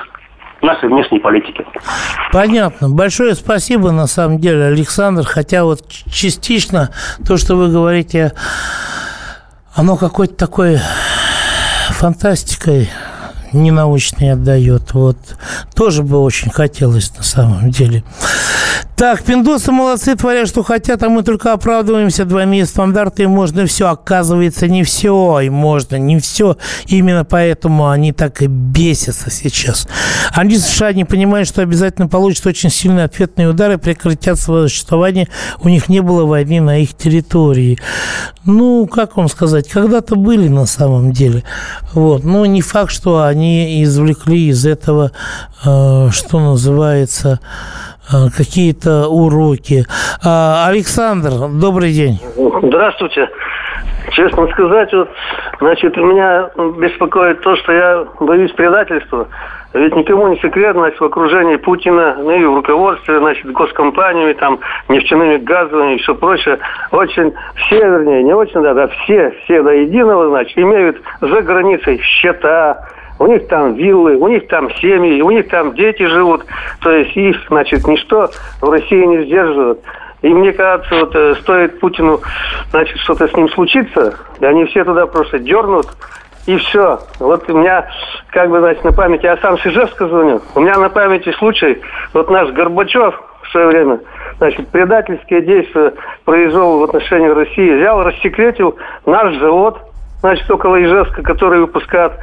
нашей 0.63 0.89
внешней 0.89 1.19
политики. 1.19 1.65
Понятно. 2.32 2.89
Большое 2.89 3.36
спасибо, 3.36 3.91
на 3.91 4.08
самом 4.08 4.39
деле, 4.39 4.65
Александр. 4.65 5.24
Хотя 5.24 5.63
вот 5.63 5.88
частично 5.89 6.89
то, 7.26 7.38
что 7.38 7.56
вы 7.56 7.69
говорите, 7.69 8.34
оно 9.74 9.97
какой-то 9.97 10.36
такой 10.36 10.80
фантастикой 11.89 12.89
ненаучной 13.54 14.34
отдает. 14.34 14.93
Вот 14.93 15.17
тоже 15.76 16.04
бы 16.04 16.19
очень 16.19 16.52
хотелось 16.52 17.15
на 17.17 17.24
самом 17.24 17.71
деле. 17.71 18.04
Так, 19.02 19.24
пиндосы 19.24 19.72
молодцы, 19.72 20.16
творят, 20.16 20.48
что 20.48 20.62
хотят, 20.62 21.02
а 21.02 21.10
мы 21.10 21.24
только 21.24 21.54
оправдываемся. 21.54 22.24
Двойные 22.24 22.68
стандарты, 22.68 23.24
и 23.24 23.26
можно 23.26 23.66
все. 23.66 23.88
Оказывается, 23.88 24.68
не 24.68 24.84
все, 24.84 25.40
и 25.40 25.50
можно 25.50 25.96
не 25.96 26.20
все. 26.20 26.58
Именно 26.86 27.26
поэтому 27.26 27.90
они 27.90 28.14
так 28.14 28.44
и 28.44 28.46
бесятся 28.46 29.32
сейчас. 29.32 29.88
Они 30.36 30.56
США 30.56 30.94
не 30.94 31.04
понимают, 31.04 31.48
что 31.48 31.64
обязательно 31.64 32.10
получат 32.10 32.46
очень 32.46 32.70
сильные 32.70 33.06
ответные 33.06 33.50
удары, 33.50 33.80
прекратят 33.80 34.40
свое 34.40 34.70
существование. 34.70 35.28
У 35.64 35.68
них 35.68 35.90
не 35.90 36.02
было 36.02 36.26
войны 36.26 36.62
на 36.62 36.78
их 36.78 36.94
территории. 36.94 37.80
Ну, 38.46 38.86
как 38.86 39.18
вам 39.18 39.30
сказать, 39.30 39.68
когда-то 39.68 40.16
были 40.16 40.48
на 40.48 40.68
самом 40.68 41.12
деле. 41.12 41.44
Вот. 41.94 42.24
Но 42.24 42.46
не 42.46 42.62
факт, 42.62 42.92
что 42.92 43.24
они 43.24 43.84
извлекли 43.84 44.50
из 44.50 44.64
этого, 44.64 45.12
э, 45.66 46.10
что 46.12 46.40
называется, 46.40 47.40
какие-то 48.10 49.08
уроки. 49.08 49.86
А, 50.24 50.68
Александр, 50.68 51.32
добрый 51.50 51.92
день. 51.92 52.20
Здравствуйте. 52.36 53.30
Честно 54.12 54.48
сказать, 54.48 54.92
вот, 54.94 55.10
значит, 55.60 55.96
меня 55.96 56.50
беспокоит 56.80 57.42
то, 57.42 57.56
что 57.58 57.72
я 57.72 58.06
боюсь 58.20 58.52
предательства. 58.52 59.28
Ведь 59.74 59.96
никому 59.96 60.28
не 60.28 60.38
секрет, 60.40 60.76
значит, 60.76 61.00
в 61.00 61.06
окружении 61.06 61.56
Путина, 61.56 62.18
ну 62.20 62.32
и 62.32 62.44
в 62.44 62.56
руководстве, 62.56 63.20
значит, 63.20 63.50
госкомпаниями, 63.52 64.34
там, 64.34 64.60
нефтяными 64.90 65.38
газовыми 65.38 65.96
и 65.96 65.98
все 66.00 66.14
прочее, 66.14 66.60
очень 66.92 67.34
все, 67.56 67.78
вернее, 67.78 68.24
не 68.24 68.34
очень, 68.34 68.62
да, 68.62 68.74
да, 68.74 68.88
все, 68.88 69.34
все 69.44 69.64
до 69.64 69.72
единого, 69.72 70.30
значит, 70.30 70.58
имеют 70.58 71.02
за 71.22 71.42
границей 71.42 72.02
счета, 72.02 72.86
у 73.22 73.28
них 73.28 73.48
там 73.48 73.76
виллы, 73.76 74.16
у 74.16 74.28
них 74.28 74.48
там 74.48 74.72
семьи, 74.76 75.22
у 75.22 75.30
них 75.30 75.48
там 75.48 75.76
дети 75.76 76.04
живут. 76.08 76.44
То 76.82 76.92
есть 76.92 77.16
их, 77.16 77.38
значит, 77.50 77.86
ничто 77.88 78.30
в 78.60 78.70
России 78.70 79.06
не 79.06 79.26
сдерживает. 79.26 79.80
И 80.24 80.30
мне 80.30 80.52
кажется, 80.52 80.96
вот 80.96 81.16
э, 81.16 81.36
стоит 81.42 81.80
Путину, 81.80 82.20
значит, 82.72 82.98
что-то 82.98 83.28
с 83.28 83.34
ним 83.34 83.48
случиться, 83.50 84.16
и 84.40 84.46
они 84.46 84.66
все 84.66 84.84
туда 84.84 85.06
просто 85.06 85.40
дернут, 85.40 85.88
и 86.48 86.58
все. 86.58 87.00
Вот 87.20 87.48
у 87.50 87.58
меня, 87.58 87.88
как 88.32 88.50
бы, 88.50 88.60
значит, 88.60 88.84
на 88.84 88.92
памяти, 88.92 89.26
я 89.26 89.38
сам 89.38 89.58
с 89.58 89.66
Ижевска 89.66 90.08
звоню, 90.08 90.42
у 90.56 90.60
меня 90.60 90.78
на 90.78 90.90
памяти 90.90 91.32
случай, 91.34 91.82
вот 92.14 92.30
наш 92.30 92.50
Горбачев 92.52 93.20
в 93.44 93.52
свое 93.52 93.68
время, 93.68 94.00
значит, 94.38 94.68
предательские 94.70 95.42
действия 95.42 95.94
произвел 96.26 96.80
в 96.80 96.84
отношении 96.84 97.28
России, 97.28 97.76
взял, 97.76 98.04
рассекретил 98.04 98.78
наш 99.06 99.36
завод, 99.38 99.80
значит, 100.22 100.50
около 100.50 100.82
Ижевска, 100.82 101.24
который 101.24 101.62
выпускает 101.62 102.14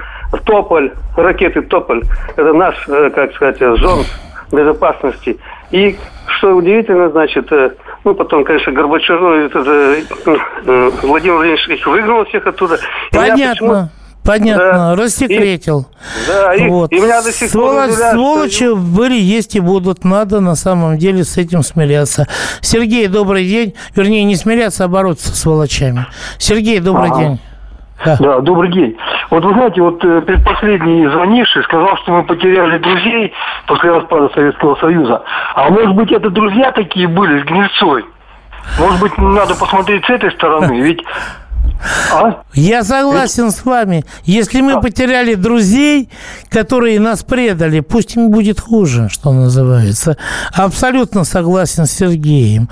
Тополь, 0.45 0.93
ракеты 1.17 1.63
Тополь. 1.63 2.03
Это 2.37 2.53
наш, 2.53 2.89
э, 2.89 3.11
как 3.11 3.33
сказать, 3.35 3.59
зон 3.59 4.05
безопасности. 4.53 5.39
И 5.71 5.97
что 6.39 6.55
удивительно, 6.55 7.11
значит, 7.11 7.51
э, 7.53 7.71
ну, 8.05 8.15
потом, 8.15 8.45
конечно, 8.45 8.73
Горбачев, 8.73 9.21
ну, 9.21 9.35
э, 9.35 10.91
Владимир 11.03 11.35
Владимирович 11.35 11.69
их 11.69 11.87
выгнал 11.87 12.25
всех 12.27 12.47
оттуда. 12.47 12.79
Понятно. 13.13 13.91
Понятно, 14.25 14.95
да. 14.95 14.97
рассекретил. 14.97 15.87
И, 16.27 16.29
да, 16.29 16.55
и, 16.55 16.69
вот. 16.69 16.93
и 16.93 16.97
меня 16.97 17.23
до 17.23 17.33
сих 17.33 17.51
Сволочь, 17.51 17.97
пор 17.97 18.11
Сволочи 18.13 18.67
что... 18.67 18.77
были, 18.77 19.15
есть 19.15 19.57
и 19.57 19.61
будут. 19.61 20.05
Надо 20.05 20.41
на 20.41 20.55
самом 20.55 20.99
деле 20.99 21.25
с 21.25 21.39
этим 21.39 21.63
смиряться. 21.63 22.27
Сергей, 22.61 23.07
добрый 23.07 23.47
день. 23.47 23.75
Вернее, 23.97 24.25
не 24.25 24.37
смиряться, 24.37 24.85
а 24.85 24.89
бороться 24.89 25.29
с 25.29 25.41
сволочами. 25.41 26.07
Сергей, 26.37 26.81
добрый 26.81 27.09
ага. 27.09 27.19
день. 27.19 27.41
Да. 28.05 28.17
да, 28.21 28.41
добрый 28.41 28.71
день. 28.71 28.97
Вот 29.31 29.45
вы 29.45 29.53
знаете, 29.53 29.83
вот 29.83 30.03
э, 30.05 30.23
предпоследний 30.23 31.07
звонивший 31.09 31.63
сказал, 31.65 31.97
что 31.99 32.13
мы 32.13 32.25
потеряли 32.25 32.79
друзей 32.79 33.33
после 33.67 33.91
распада 33.91 34.31
Советского 34.35 34.75
Союза. 34.77 35.23
А 35.55 35.69
может 35.69 35.95
быть, 35.95 36.11
это 36.13 36.31
друзья 36.31 36.73
такие 36.73 37.07
были 37.09 37.41
с 37.41 37.45
гнильцой? 37.45 38.07
Может 38.81 39.01
быть, 39.01 39.19
надо 39.19 39.55
посмотреть 39.55 40.05
с 40.05 40.11
этой 40.11 40.31
стороны, 40.33 40.81
ведь 40.81 41.03
а? 42.13 42.43
Я 42.55 42.85
согласен 42.85 43.51
с 43.51 43.65
вами. 43.65 44.05
Если 44.25 44.61
мы 44.61 44.75
а? 44.75 44.81
потеряли 44.81 45.35
друзей, 45.35 46.09
которые 46.49 46.99
нас 47.01 47.23
предали, 47.23 47.81
пусть 47.81 48.17
им 48.17 48.31
будет 48.31 48.61
хуже, 48.61 49.09
что 49.11 49.33
называется. 49.33 50.17
Абсолютно 50.53 51.25
согласен 51.25 51.87
с 51.87 51.93
Сергеем. 51.93 52.69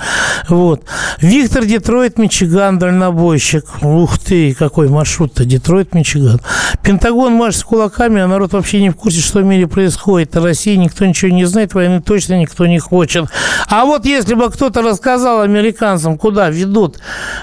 Вот. 0.48 0.82
Виктор 1.20 1.64
Детройт, 1.64 2.18
Мичиган, 2.18 2.78
дальнобойщик. 2.78 3.64
Ух 3.82 4.18
ты, 4.18 4.54
какой 4.54 4.88
маршрут-то, 4.88 5.44
Детройт, 5.44 5.94
Мичиган. 5.94 6.40
Пентагон 6.82 7.34
машет 7.34 7.60
с 7.60 7.64
кулаками, 7.64 8.20
а 8.20 8.26
народ 8.26 8.52
вообще 8.52 8.80
не 8.80 8.90
в 8.90 8.96
курсе, 8.96 9.20
что 9.20 9.40
в 9.40 9.44
мире 9.44 9.66
происходит. 9.66 10.34
В 10.34 10.44
России 10.44 10.76
никто 10.76 11.04
ничего 11.04 11.30
не 11.30 11.44
знает, 11.44 11.74
войны 11.74 12.00
точно 12.00 12.38
никто 12.38 12.66
не 12.66 12.78
хочет. 12.78 13.26
А 13.68 13.84
вот 13.84 14.04
если 14.04 14.34
бы 14.34 14.50
кто-то 14.50 14.82
рассказал 14.82 15.40
американцам, 15.40 16.18
куда 16.18 16.50
ведут 16.50 16.98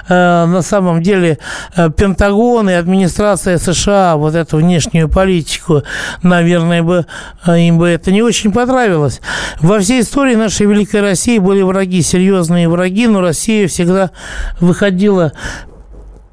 э, 0.07 0.13
на 0.45 0.61
самом 0.61 1.01
деле 1.01 1.39
Пентагон 1.75 2.69
и 2.69 2.73
администрация 2.73 3.57
США 3.57 4.15
вот 4.15 4.35
эту 4.35 4.57
внешнюю 4.57 5.09
политику, 5.09 5.83
наверное, 6.21 6.83
бы 6.83 7.05
э, 7.45 7.59
им 7.59 7.77
бы 7.77 7.89
это 7.89 8.11
не 8.11 8.21
очень 8.21 8.51
понравилось. 8.51 9.21
Во 9.59 9.79
всей 9.79 10.01
истории 10.01 10.35
нашей 10.35 10.65
великой 10.65 11.01
России 11.01 11.37
были 11.39 11.61
враги, 11.61 12.01
серьезные 12.01 12.69
враги, 12.69 13.07
но 13.07 13.21
Россия 13.21 13.67
всегда 13.67 14.11
выходила 14.59 15.33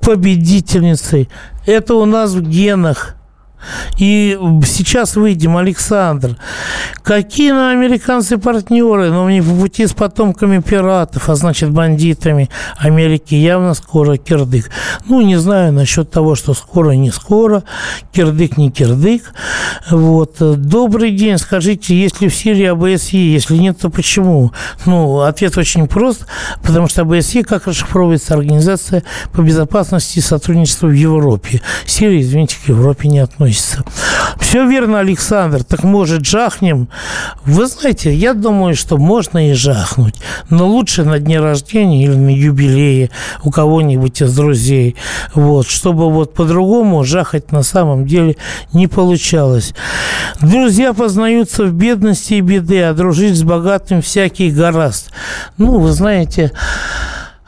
победительницей. 0.01 1.29
Это 1.67 1.95
у 1.95 2.05
нас 2.05 2.33
в 2.33 2.43
генах– 2.43 3.17
и 3.99 4.39
сейчас 4.65 5.17
выйдем, 5.17 5.57
Александр. 5.57 6.37
Какие 7.03 7.53
нам 7.53 7.71
американцы 7.71 8.39
партнеры? 8.39 9.11
Но 9.11 9.25
ну, 9.25 9.31
не 9.31 9.43
по 9.43 9.55
пути 9.55 9.87
с 9.87 9.93
потомками 9.93 10.61
пиратов, 10.61 11.29
а 11.29 11.35
значит 11.35 11.71
бандитами 11.71 12.49
Америки 12.77 13.35
явно 13.35 13.75
скоро 13.75 14.17
кирдык. 14.17 14.71
Ну, 15.07 15.21
не 15.21 15.37
знаю 15.37 15.73
насчет 15.73 16.11
того, 16.11 16.35
что 16.35 16.55
скоро, 16.55 16.93
не 16.93 17.11
скоро. 17.11 17.65
Кирдык, 18.13 18.57
не 18.57 18.71
кирдык. 18.71 19.23
Вот. 19.91 20.37
Добрый 20.39 21.11
день. 21.11 21.39
Скажите, 21.39 21.95
есть 21.95 22.21
ли 22.21 22.29
в 22.29 22.35
Сирии 22.35 22.67
АБСЕ? 22.67 23.19
Если 23.19 23.57
нет, 23.57 23.79
то 23.79 23.91
почему? 23.91 24.53
Ну, 24.87 25.21
ответ 25.21 25.59
очень 25.59 25.87
прост. 25.89 26.27
Потому 26.63 26.89
что 26.89 27.03
АБСЕ, 27.03 27.43
как 27.43 27.67
расшифровывается 27.67 28.35
Организация 28.35 29.03
по 29.33 29.43
безопасности 29.43 30.19
и 30.19 30.23
сотрудничеству 30.23 30.89
в 30.89 30.93
Европе. 30.93 31.61
Сирия, 31.85 32.21
извините, 32.21 32.57
к 32.65 32.69
Европе 32.69 33.09
не 33.09 33.19
относится 33.19 33.50
относится. 33.51 33.85
Все 34.39 34.67
верно, 34.67 35.01
Александр. 35.01 35.65
Так 35.65 35.85
может, 35.85 36.25
жахнем? 36.25 36.89
Вы 37.45 37.67
знаете, 37.67 38.13
я 38.13 38.35
думаю, 38.35 38.75
что 38.75 38.97
можно 38.97 39.51
и 39.51 39.53
жахнуть. 39.53 40.17
Но 40.49 40.67
лучше 40.69 41.05
на 41.05 41.19
дне 41.19 41.41
рождения 41.41 42.05
или 42.05 42.15
на 42.15 42.31
юбилее 42.31 43.11
у 43.45 43.51
кого-нибудь 43.51 44.23
из 44.23 44.35
друзей. 44.35 44.97
Вот, 45.35 45.67
чтобы 45.69 46.11
вот 46.11 46.35
по-другому 46.35 47.05
жахать 47.05 47.53
на 47.53 47.63
самом 47.63 48.07
деле 48.07 48.37
не 48.73 48.87
получалось. 48.87 49.75
Друзья 50.41 50.93
познаются 50.93 51.65
в 51.65 51.73
бедности 51.73 52.35
и 52.35 52.41
беды, 52.41 52.83
а 52.83 52.95
дружить 52.95 53.37
с 53.37 53.43
богатым 53.43 54.03
всякий 54.03 54.51
гораст. 54.51 55.11
Ну, 55.59 55.79
вы 55.79 55.93
знаете, 55.93 56.53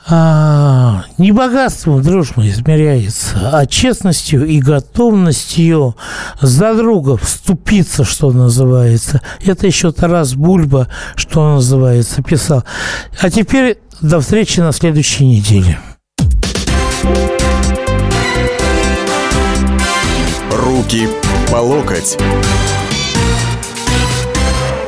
а, 0.09 1.05
не 1.19 1.31
богатством 1.33 2.03
дружба 2.03 2.49
измеряется, 2.49 3.51
а 3.53 3.67
честностью 3.67 4.45
и 4.47 4.61
готовностью 4.61 5.97
за 6.41 6.75
друга 6.75 7.17
вступиться, 7.17 8.05
что 8.05 8.33
называется. 8.33 9.21
Это 9.45 9.67
еще 9.67 9.93
Тарас 9.93 10.35
Бульба, 10.35 10.89
что 11.15 11.55
называется, 11.55 12.23
писал. 12.23 12.65
А 13.21 13.31
теперь 13.31 13.79
до 14.01 14.21
встречи 14.21 14.61
на 14.61 14.73
следующей 14.73 15.27
неделе. 15.27 15.79
Руки 20.51 21.09
по 21.51 21.57
локоть. 21.57 22.19